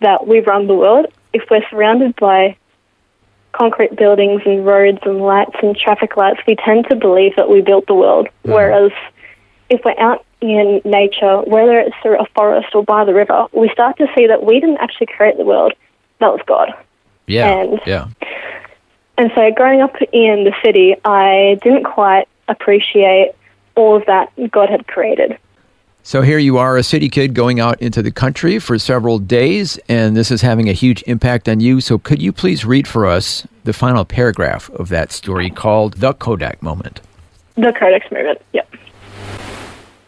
that 0.00 0.26
we 0.26 0.40
run 0.40 0.66
the 0.66 0.74
world. 0.74 1.06
If 1.32 1.44
we're 1.50 1.66
surrounded 1.70 2.16
by 2.16 2.56
concrete 3.56 3.96
buildings 3.96 4.42
and 4.44 4.64
roads 4.64 4.98
and 5.02 5.20
lights 5.20 5.56
and 5.62 5.76
traffic 5.76 6.16
lights, 6.16 6.40
we 6.46 6.56
tend 6.56 6.86
to 6.90 6.96
believe 6.96 7.34
that 7.36 7.48
we 7.48 7.60
built 7.60 7.86
the 7.86 7.94
world. 7.94 8.26
Mm-hmm. 8.26 8.52
Whereas 8.52 8.92
if 9.70 9.80
we're 9.84 9.98
out 9.98 10.24
in 10.40 10.80
nature, 10.84 11.40
whether 11.42 11.78
it's 11.78 11.96
through 12.02 12.20
a 12.20 12.26
forest 12.34 12.74
or 12.74 12.84
by 12.84 13.04
the 13.04 13.14
river, 13.14 13.46
we 13.52 13.68
start 13.70 13.96
to 13.98 14.06
see 14.16 14.26
that 14.26 14.44
we 14.44 14.60
didn't 14.60 14.78
actually 14.78 15.06
create 15.06 15.36
the 15.38 15.44
world. 15.44 15.72
That 16.20 16.28
was 16.28 16.40
God. 16.46 16.72
Yeah. 17.26 17.48
And- 17.48 17.80
yeah. 17.86 18.08
And 19.18 19.32
so 19.34 19.50
growing 19.50 19.80
up 19.80 19.96
in 20.12 20.44
the 20.44 20.52
city, 20.62 20.94
I 21.04 21.58
didn't 21.62 21.84
quite 21.84 22.28
appreciate 22.48 23.32
all 23.74 23.96
of 23.96 24.04
that 24.06 24.30
God 24.50 24.68
had 24.68 24.86
created. 24.86 25.38
So 26.06 26.22
here 26.22 26.38
you 26.38 26.56
are, 26.58 26.76
a 26.76 26.84
city 26.84 27.08
kid 27.08 27.34
going 27.34 27.58
out 27.58 27.82
into 27.82 28.00
the 28.00 28.12
country 28.12 28.60
for 28.60 28.78
several 28.78 29.18
days, 29.18 29.76
and 29.88 30.16
this 30.16 30.30
is 30.30 30.40
having 30.40 30.68
a 30.68 30.72
huge 30.72 31.02
impact 31.08 31.48
on 31.48 31.58
you. 31.58 31.80
So 31.80 31.98
could 31.98 32.22
you 32.22 32.32
please 32.32 32.64
read 32.64 32.86
for 32.86 33.06
us 33.06 33.44
the 33.64 33.72
final 33.72 34.04
paragraph 34.04 34.70
of 34.70 34.88
that 34.90 35.10
story 35.10 35.50
called 35.50 35.94
The 35.94 36.14
Kodak 36.14 36.62
Moment? 36.62 37.00
The 37.56 37.72
Kodak 37.76 38.12
Moment, 38.12 38.40
yep. 38.52 38.72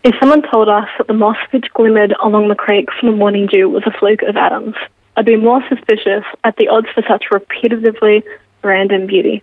If 0.05 0.15
someone 0.21 0.43
told 0.49 0.69
us 0.69 0.89
that 0.99 1.09
the 1.09 1.15
moss 1.15 1.37
which 1.51 1.67
glimmered 1.75 2.15
along 2.23 2.47
the 2.47 2.55
creek 2.55 2.91
from 2.93 3.11
the 3.11 3.17
morning 3.17 3.49
dew 3.49 3.69
was 3.69 3.83
a 3.85 3.91
fluke 3.99 4.23
of 4.23 4.37
atoms, 4.37 4.77
I'd 5.17 5.27
be 5.27 5.35
more 5.35 5.65
suspicious 5.69 6.23
at 6.45 6.55
the 6.59 6.69
odds 6.69 6.87
for 6.95 7.03
such 7.09 7.25
repetitively 7.33 8.23
random 8.63 9.09
beauty. 9.09 9.43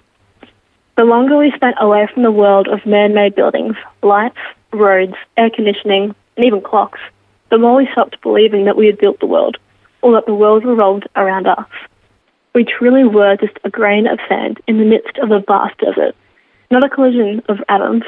The 0.95 1.03
longer 1.03 1.37
we 1.37 1.51
spent 1.51 1.75
away 1.81 2.07
from 2.13 2.23
the 2.23 2.31
world 2.31 2.69
of 2.69 2.85
man 2.85 3.13
made 3.13 3.35
buildings, 3.35 3.75
lights, 4.01 4.39
roads, 4.71 5.15
air 5.35 5.49
conditioning, 5.49 6.15
and 6.35 6.45
even 6.45 6.61
clocks, 6.61 6.99
the 7.49 7.57
more 7.57 7.77
we 7.77 7.89
stopped 7.91 8.21
believing 8.21 8.65
that 8.65 8.77
we 8.77 8.87
had 8.87 8.97
built 8.97 9.19
the 9.19 9.25
world, 9.25 9.57
or 10.01 10.13
that 10.13 10.25
the 10.25 10.33
world 10.33 10.65
revolved 10.65 11.07
around 11.15 11.47
us. 11.47 11.67
We 12.53 12.63
truly 12.63 13.03
were 13.03 13.37
just 13.37 13.57
a 13.63 13.69
grain 13.69 14.07
of 14.07 14.19
sand 14.29 14.59
in 14.67 14.77
the 14.77 14.85
midst 14.85 15.17
of 15.17 15.31
a 15.31 15.41
vast 15.41 15.77
desert, 15.79 16.15
not 16.71 16.85
a 16.85 16.89
collision 16.89 17.41
of 17.49 17.57
atoms. 17.69 18.03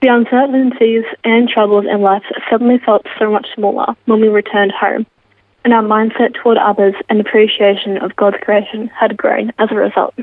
The 0.00 0.08
uncertainties 0.08 1.04
and 1.24 1.48
troubles 1.48 1.84
in 1.90 2.00
life 2.00 2.22
suddenly 2.50 2.78
felt 2.78 3.06
so 3.18 3.30
much 3.30 3.46
smaller 3.54 3.94
when 4.06 4.20
we 4.20 4.28
returned 4.28 4.72
home, 4.72 5.06
and 5.64 5.74
our 5.74 5.82
mindset 5.82 6.34
toward 6.34 6.56
others 6.56 6.94
and 7.08 7.20
appreciation 7.20 7.98
of 7.98 8.16
God's 8.16 8.36
creation 8.42 8.88
had 8.88 9.16
grown 9.16 9.52
as 9.58 9.68
a 9.70 9.74
result. 9.74 10.14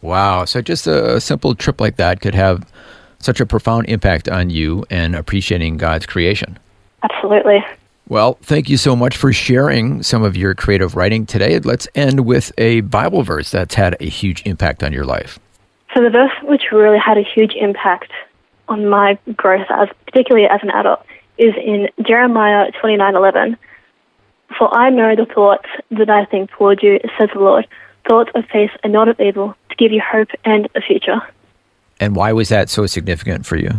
Wow. 0.00 0.44
So 0.44 0.60
just 0.62 0.86
a, 0.86 1.20
simple 1.20 1.54
trip 1.54 1.80
like 1.80 1.96
that 1.96 2.20
could 2.20 2.34
have 2.34 2.70
such 3.18 3.40
a 3.40 3.46
profound 3.46 3.88
impact 3.88 4.28
on 4.28 4.50
you 4.50 4.84
and 4.90 5.14
appreciating 5.16 5.76
God's 5.76 6.06
creation. 6.06 6.58
Absolutely. 7.02 7.64
Well, 8.08 8.38
thank 8.42 8.68
you 8.68 8.76
so 8.76 8.96
much 8.96 9.16
for 9.16 9.32
sharing 9.32 10.02
some 10.02 10.22
of 10.22 10.36
your 10.36 10.54
creative 10.54 10.96
writing 10.96 11.26
today. 11.26 11.58
Let's 11.58 11.86
end 11.94 12.24
with 12.24 12.52
a 12.56 12.80
Bible 12.80 13.22
verse 13.22 13.50
that's 13.50 13.74
had 13.74 13.96
a 14.00 14.08
huge 14.08 14.42
impact 14.46 14.82
on 14.82 14.92
your 14.92 15.04
life. 15.04 15.38
So 15.94 16.02
the 16.02 16.10
verse 16.10 16.32
which 16.42 16.64
really 16.72 16.98
had 16.98 17.18
a 17.18 17.22
huge 17.22 17.52
impact 17.54 18.10
on 18.68 18.88
my 18.88 19.18
growth, 19.36 19.66
as 19.70 19.88
particularly 20.06 20.46
as 20.46 20.60
an 20.62 20.70
adult, 20.70 21.04
is 21.38 21.54
in 21.56 21.88
Jeremiah 22.06 22.70
twenty 22.80 22.96
nine 22.96 23.14
eleven. 23.14 23.56
For 24.56 24.74
I 24.74 24.90
know 24.90 25.14
the 25.14 25.26
thoughts 25.26 25.68
that 25.90 26.08
I 26.08 26.24
think 26.24 26.50
toward 26.50 26.82
you, 26.82 26.98
says 27.18 27.28
the 27.34 27.40
Lord, 27.40 27.66
thoughts 28.08 28.30
of 28.34 28.48
peace 28.48 28.70
and 28.82 28.92
not 28.92 29.08
of 29.08 29.20
evil, 29.20 29.54
to 29.68 29.76
give 29.76 29.92
you 29.92 30.00
hope 30.00 30.28
and 30.44 30.68
a 30.74 30.80
future. 30.80 31.20
And 32.00 32.14
why 32.14 32.32
was 32.32 32.48
that 32.48 32.70
so 32.70 32.86
significant 32.86 33.46
for 33.46 33.56
you? 33.56 33.70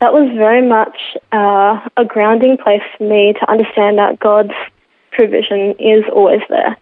That 0.00 0.12
was 0.12 0.30
very 0.36 0.66
much 0.66 0.98
uh, 1.32 1.88
a 1.96 2.04
grounding 2.04 2.58
place 2.58 2.82
for 2.98 3.04
me 3.04 3.32
to 3.32 3.50
understand 3.50 3.98
that 3.98 4.18
God's 4.18 4.52
provision 5.12 5.74
is 5.78 6.04
always 6.12 6.40
there 6.48 6.76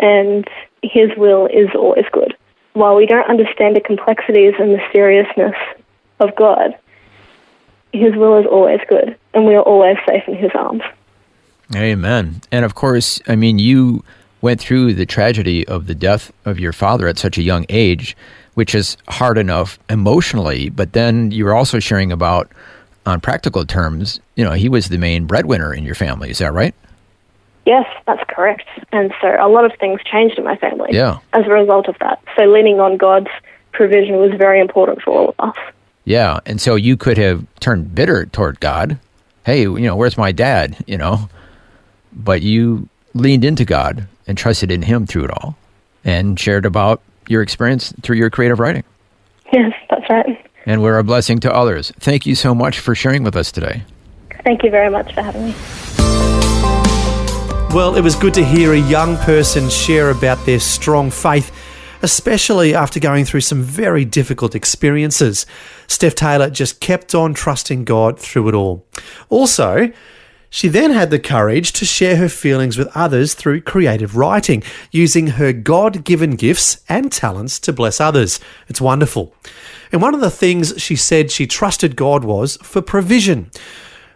and 0.00 0.48
His 0.82 1.10
will 1.16 1.46
is 1.46 1.68
always 1.74 2.04
good. 2.12 2.36
While 2.72 2.96
we 2.96 3.06
don't 3.06 3.28
understand 3.28 3.76
the 3.76 3.80
complexities 3.80 4.54
and 4.58 4.74
the 4.74 4.80
seriousness 4.92 5.54
of 6.18 6.34
God, 6.34 6.76
His 7.92 8.16
will 8.16 8.38
is 8.38 8.46
always 8.46 8.80
good 8.88 9.16
and 9.34 9.46
we 9.46 9.54
are 9.54 9.62
always 9.62 9.96
safe 10.08 10.24
in 10.26 10.36
His 10.36 10.50
arms. 10.54 10.82
Amen. 11.74 12.40
And 12.50 12.64
of 12.64 12.74
course, 12.74 13.20
I 13.28 13.36
mean, 13.36 13.58
you 13.58 14.04
went 14.40 14.60
through 14.60 14.94
the 14.94 15.06
tragedy 15.06 15.66
of 15.66 15.86
the 15.86 15.94
death 15.94 16.32
of 16.44 16.60
your 16.60 16.72
father 16.72 17.08
at 17.08 17.18
such 17.18 17.38
a 17.38 17.42
young 17.42 17.64
age, 17.68 18.16
which 18.54 18.74
is 18.74 18.96
hard 19.08 19.38
enough 19.38 19.78
emotionally, 19.90 20.68
but 20.70 20.92
then 20.92 21.30
you 21.30 21.44
were 21.44 21.54
also 21.54 21.78
sharing 21.78 22.12
about, 22.12 22.50
on 23.06 23.20
practical 23.20 23.64
terms, 23.66 24.20
you 24.36 24.44
know, 24.44 24.52
he 24.52 24.68
was 24.68 24.88
the 24.88 24.98
main 24.98 25.26
breadwinner 25.26 25.72
in 25.74 25.84
your 25.84 25.94
family. 25.94 26.30
Is 26.30 26.38
that 26.38 26.52
right? 26.52 26.74
Yes, 27.66 27.86
that's 28.06 28.22
correct. 28.28 28.64
And 28.92 29.12
so 29.20 29.36
a 29.40 29.48
lot 29.48 29.64
of 29.64 29.72
things 29.78 30.00
changed 30.04 30.38
in 30.38 30.44
my 30.44 30.56
family 30.56 30.90
Yeah. 30.92 31.18
as 31.32 31.46
a 31.46 31.50
result 31.50 31.88
of 31.88 31.96
that. 32.00 32.22
So 32.36 32.44
leaning 32.44 32.78
on 32.80 32.96
God's 32.96 33.28
provision 33.72 34.16
was 34.16 34.32
very 34.36 34.60
important 34.60 35.02
for 35.02 35.10
all 35.10 35.28
of 35.30 35.34
us. 35.38 35.56
Yeah. 36.04 36.40
And 36.46 36.60
so 36.60 36.74
you 36.74 36.96
could 36.96 37.16
have 37.18 37.44
turned 37.60 37.94
bitter 37.94 38.26
toward 38.26 38.60
God. 38.60 38.98
Hey, 39.46 39.62
you 39.62 39.80
know, 39.80 39.96
where's 39.96 40.18
my 40.18 40.30
dad? 40.32 40.76
You 40.86 40.98
know, 40.98 41.28
but 42.12 42.42
you 42.42 42.88
leaned 43.14 43.44
into 43.44 43.64
God 43.64 44.06
and 44.26 44.36
trusted 44.36 44.70
in 44.70 44.82
Him 44.82 45.06
through 45.06 45.24
it 45.24 45.30
all 45.30 45.56
and 46.04 46.38
shared 46.38 46.66
about 46.66 47.00
your 47.28 47.42
experience 47.42 47.92
through 48.02 48.16
your 48.16 48.30
creative 48.30 48.58
writing. 48.60 48.84
Yes, 49.52 49.72
that's 49.90 50.08
right. 50.10 50.50
And 50.66 50.82
we're 50.82 50.98
a 50.98 51.04
blessing 51.04 51.40
to 51.40 51.52
others. 51.52 51.92
Thank 52.00 52.26
you 52.26 52.34
so 52.34 52.54
much 52.54 52.80
for 52.80 52.94
sharing 52.94 53.22
with 53.22 53.36
us 53.36 53.52
today. 53.52 53.82
Thank 54.44 54.62
you 54.62 54.70
very 54.70 54.90
much 54.90 55.14
for 55.14 55.22
having 55.22 55.46
me. 55.46 55.54
Well, 57.74 57.96
it 57.96 58.02
was 58.02 58.14
good 58.14 58.34
to 58.34 58.44
hear 58.44 58.72
a 58.72 58.78
young 58.78 59.16
person 59.18 59.68
share 59.68 60.10
about 60.10 60.44
their 60.46 60.60
strong 60.60 61.10
faith, 61.10 61.50
especially 62.02 62.74
after 62.74 63.00
going 63.00 63.24
through 63.24 63.40
some 63.40 63.62
very 63.62 64.04
difficult 64.04 64.54
experiences. 64.54 65.44
Steph 65.88 66.14
Taylor 66.14 66.50
just 66.50 66.80
kept 66.80 67.14
on 67.14 67.34
trusting 67.34 67.84
God 67.84 68.18
through 68.18 68.48
it 68.48 68.54
all. 68.54 68.86
Also, 69.28 69.90
she 70.54 70.68
then 70.68 70.92
had 70.92 71.10
the 71.10 71.18
courage 71.18 71.72
to 71.72 71.84
share 71.84 72.14
her 72.14 72.28
feelings 72.28 72.78
with 72.78 72.96
others 72.96 73.34
through 73.34 73.60
creative 73.60 74.14
writing, 74.14 74.62
using 74.92 75.26
her 75.26 75.52
God 75.52 76.04
given 76.04 76.36
gifts 76.36 76.80
and 76.88 77.10
talents 77.10 77.58
to 77.58 77.72
bless 77.72 78.00
others. 78.00 78.38
It's 78.68 78.80
wonderful. 78.80 79.34
And 79.90 80.00
one 80.00 80.14
of 80.14 80.20
the 80.20 80.30
things 80.30 80.80
she 80.80 80.94
said 80.94 81.32
she 81.32 81.48
trusted 81.48 81.96
God 81.96 82.22
was 82.22 82.56
for 82.58 82.80
provision 82.80 83.50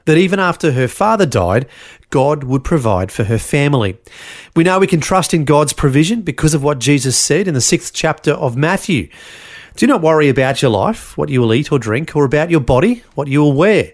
that 0.04 0.16
even 0.16 0.38
after 0.38 0.70
her 0.70 0.86
father 0.86 1.26
died, 1.26 1.66
God 2.08 2.44
would 2.44 2.62
provide 2.62 3.10
for 3.10 3.24
her 3.24 3.38
family. 3.38 3.98
We 4.54 4.62
know 4.62 4.78
we 4.78 4.86
can 4.86 5.00
trust 5.00 5.34
in 5.34 5.44
God's 5.44 5.72
provision 5.72 6.22
because 6.22 6.54
of 6.54 6.62
what 6.62 6.78
Jesus 6.78 7.18
said 7.18 7.48
in 7.48 7.54
the 7.54 7.60
sixth 7.60 7.92
chapter 7.92 8.30
of 8.30 8.56
Matthew. 8.56 9.08
Do 9.74 9.88
not 9.88 10.02
worry 10.02 10.28
about 10.28 10.62
your 10.62 10.70
life, 10.70 11.18
what 11.18 11.30
you 11.30 11.40
will 11.40 11.52
eat 11.52 11.72
or 11.72 11.80
drink, 11.80 12.14
or 12.14 12.24
about 12.24 12.48
your 12.48 12.60
body, 12.60 13.02
what 13.16 13.26
you 13.26 13.40
will 13.40 13.54
wear. 13.54 13.92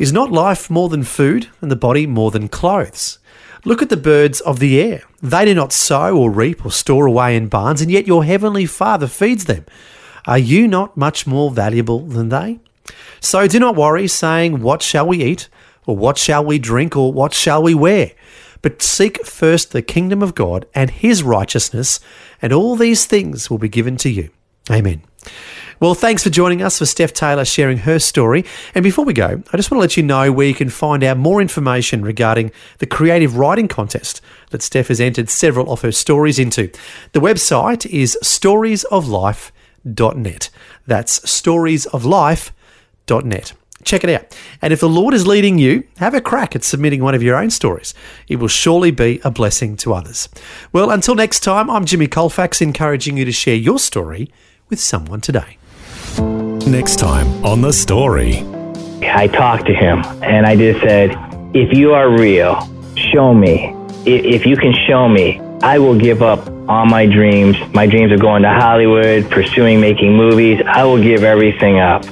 Is 0.00 0.14
not 0.14 0.32
life 0.32 0.70
more 0.70 0.88
than 0.88 1.02
food, 1.02 1.48
and 1.60 1.70
the 1.70 1.76
body 1.76 2.06
more 2.06 2.30
than 2.30 2.48
clothes? 2.48 3.18
Look 3.66 3.82
at 3.82 3.90
the 3.90 3.98
birds 3.98 4.40
of 4.40 4.58
the 4.58 4.80
air. 4.80 5.02
They 5.22 5.44
do 5.44 5.54
not 5.54 5.74
sow 5.74 6.16
or 6.16 6.30
reap 6.30 6.64
or 6.64 6.72
store 6.72 7.04
away 7.04 7.36
in 7.36 7.48
barns, 7.48 7.82
and 7.82 7.90
yet 7.90 8.06
your 8.06 8.24
heavenly 8.24 8.64
Father 8.64 9.06
feeds 9.06 9.44
them. 9.44 9.66
Are 10.26 10.38
you 10.38 10.66
not 10.66 10.96
much 10.96 11.26
more 11.26 11.50
valuable 11.50 11.98
than 11.98 12.30
they? 12.30 12.60
So 13.20 13.46
do 13.46 13.60
not 13.60 13.76
worry, 13.76 14.08
saying, 14.08 14.62
What 14.62 14.80
shall 14.80 15.06
we 15.06 15.22
eat? 15.22 15.50
Or 15.84 15.94
what 15.98 16.16
shall 16.16 16.46
we 16.46 16.58
drink? 16.58 16.96
Or 16.96 17.12
what 17.12 17.34
shall 17.34 17.62
we 17.62 17.74
wear? 17.74 18.12
But 18.62 18.80
seek 18.80 19.26
first 19.26 19.72
the 19.72 19.82
kingdom 19.82 20.22
of 20.22 20.34
God 20.34 20.64
and 20.74 20.90
his 20.90 21.22
righteousness, 21.22 22.00
and 22.40 22.54
all 22.54 22.74
these 22.74 23.04
things 23.04 23.50
will 23.50 23.58
be 23.58 23.68
given 23.68 23.98
to 23.98 24.08
you. 24.08 24.30
Amen. 24.70 25.02
Well, 25.80 25.94
thanks 25.94 26.22
for 26.22 26.28
joining 26.28 26.60
us 26.60 26.78
for 26.78 26.84
Steph 26.84 27.14
Taylor 27.14 27.46
sharing 27.46 27.78
her 27.78 27.98
story. 27.98 28.44
And 28.74 28.82
before 28.82 29.06
we 29.06 29.14
go, 29.14 29.42
I 29.50 29.56
just 29.56 29.70
want 29.70 29.78
to 29.78 29.80
let 29.80 29.96
you 29.96 30.02
know 30.02 30.30
where 30.30 30.46
you 30.46 30.52
can 30.52 30.68
find 30.68 31.02
out 31.02 31.16
more 31.16 31.40
information 31.40 32.02
regarding 32.02 32.52
the 32.80 32.86
creative 32.86 33.38
writing 33.38 33.66
contest 33.66 34.20
that 34.50 34.60
Steph 34.60 34.88
has 34.88 35.00
entered 35.00 35.30
several 35.30 35.72
of 35.72 35.80
her 35.80 35.90
stories 35.90 36.38
into. 36.38 36.70
The 37.12 37.20
website 37.20 37.86
is 37.86 38.18
storiesoflife.net. 38.22 40.50
That's 40.86 41.20
storiesoflife.net. 41.20 43.52
Check 43.82 44.04
it 44.04 44.10
out. 44.10 44.36
And 44.60 44.74
if 44.74 44.80
the 44.80 44.88
Lord 44.90 45.14
is 45.14 45.26
leading 45.26 45.58
you, 45.58 45.84
have 45.96 46.12
a 46.12 46.20
crack 46.20 46.54
at 46.54 46.62
submitting 46.62 47.02
one 47.02 47.14
of 47.14 47.22
your 47.22 47.36
own 47.36 47.48
stories. 47.48 47.94
It 48.28 48.36
will 48.36 48.48
surely 48.48 48.90
be 48.90 49.18
a 49.24 49.30
blessing 49.30 49.78
to 49.78 49.94
others. 49.94 50.28
Well, 50.74 50.90
until 50.90 51.14
next 51.14 51.40
time, 51.40 51.70
I'm 51.70 51.86
Jimmy 51.86 52.06
Colfax, 52.06 52.60
encouraging 52.60 53.16
you 53.16 53.24
to 53.24 53.32
share 53.32 53.54
your 53.54 53.78
story 53.78 54.30
with 54.68 54.78
someone 54.78 55.22
today. 55.22 55.56
Next 56.18 56.96
time 56.96 57.44
on 57.44 57.60
The 57.60 57.72
Story. 57.72 58.44
I 59.02 59.26
talked 59.26 59.66
to 59.66 59.74
him 59.74 60.02
and 60.22 60.46
I 60.46 60.56
just 60.56 60.80
said, 60.80 61.10
if 61.54 61.76
you 61.76 61.92
are 61.92 62.10
real, 62.10 62.68
show 62.96 63.34
me. 63.34 63.74
If 64.06 64.46
you 64.46 64.56
can 64.56 64.72
show 64.88 65.08
me, 65.08 65.40
I 65.62 65.78
will 65.78 65.98
give 65.98 66.22
up 66.22 66.48
all 66.68 66.86
my 66.86 67.06
dreams. 67.06 67.56
My 67.74 67.86
dreams 67.86 68.12
of 68.12 68.20
going 68.20 68.42
to 68.42 68.50
Hollywood, 68.50 69.30
pursuing 69.30 69.80
making 69.80 70.16
movies. 70.16 70.60
I 70.66 70.84
will 70.84 71.02
give 71.02 71.24
everything 71.24 71.78
up. 71.78 72.04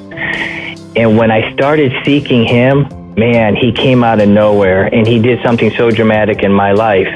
And 0.97 1.17
when 1.17 1.31
I 1.31 1.53
started 1.53 1.93
seeking 2.05 2.45
him, 2.45 2.89
man, 3.15 3.57
he 3.57 3.73
came 3.73 4.05
out 4.05 4.21
of 4.21 4.29
nowhere 4.29 4.93
and 4.93 5.07
he 5.07 5.19
did 5.19 5.43
something 5.45 5.71
so 5.77 5.91
dramatic 5.91 6.43
in 6.43 6.53
my 6.53 6.73
life. 6.73 7.09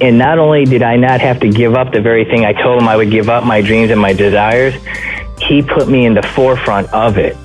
And 0.00 0.18
not 0.18 0.38
only 0.38 0.64
did 0.64 0.82
I 0.82 0.96
not 0.96 1.20
have 1.20 1.40
to 1.40 1.48
give 1.48 1.74
up 1.74 1.92
the 1.92 2.00
very 2.00 2.24
thing 2.24 2.44
I 2.44 2.52
told 2.52 2.80
him 2.80 2.88
I 2.88 2.96
would 2.96 3.10
give 3.10 3.28
up 3.28 3.44
my 3.44 3.60
dreams 3.62 3.90
and 3.90 4.00
my 4.00 4.12
desires, 4.12 4.74
he 5.40 5.62
put 5.62 5.88
me 5.88 6.06
in 6.06 6.14
the 6.14 6.22
forefront 6.22 6.92
of 6.92 7.18
it. 7.18 7.36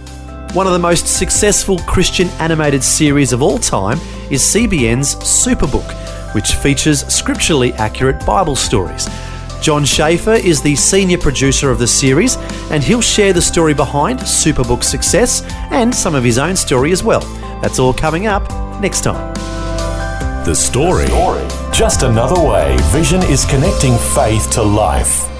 One 0.54 0.68
of 0.68 0.74
the 0.74 0.80
most 0.80 1.08
successful 1.08 1.80
Christian 1.80 2.28
animated 2.40 2.84
series 2.84 3.32
of 3.32 3.42
all 3.42 3.58
time 3.58 4.00
is 4.30 4.42
CBN's 4.42 5.16
Superbook, 5.16 6.36
which 6.36 6.56
features 6.56 7.06
scripturally 7.08 7.74
accurate 7.74 8.26
Bible 8.26 8.56
stories. 8.56 9.08
John 9.62 9.86
Schaefer 9.86 10.34
is 10.34 10.62
the 10.62 10.76
senior 10.76 11.20
producer 11.20 11.70
of 11.70 11.80
the 11.80 11.88
series, 11.88 12.36
and 12.72 12.84
he'll 12.84 13.00
share 13.00 13.32
the 13.32 13.42
story 13.42 13.74
behind 13.74 14.20
Superbook's 14.20 14.88
success 14.88 15.44
and 15.72 15.94
some 15.94 16.16
of 16.16 16.24
his 16.24 16.38
own 16.38 16.56
story 16.56 16.92
as 16.92 17.04
well. 17.04 17.22
That's 17.62 17.78
all 17.78 17.94
coming 17.94 18.28
up 18.28 18.50
next 18.82 19.02
time. 19.02 19.34
The 20.46 20.56
story. 20.56 21.06
Just 21.72 22.02
another 22.02 22.42
way 22.42 22.76
Vision 22.92 23.22
is 23.24 23.46
connecting 23.46 23.96
faith 24.16 24.50
to 24.52 24.64
life. 24.64 25.31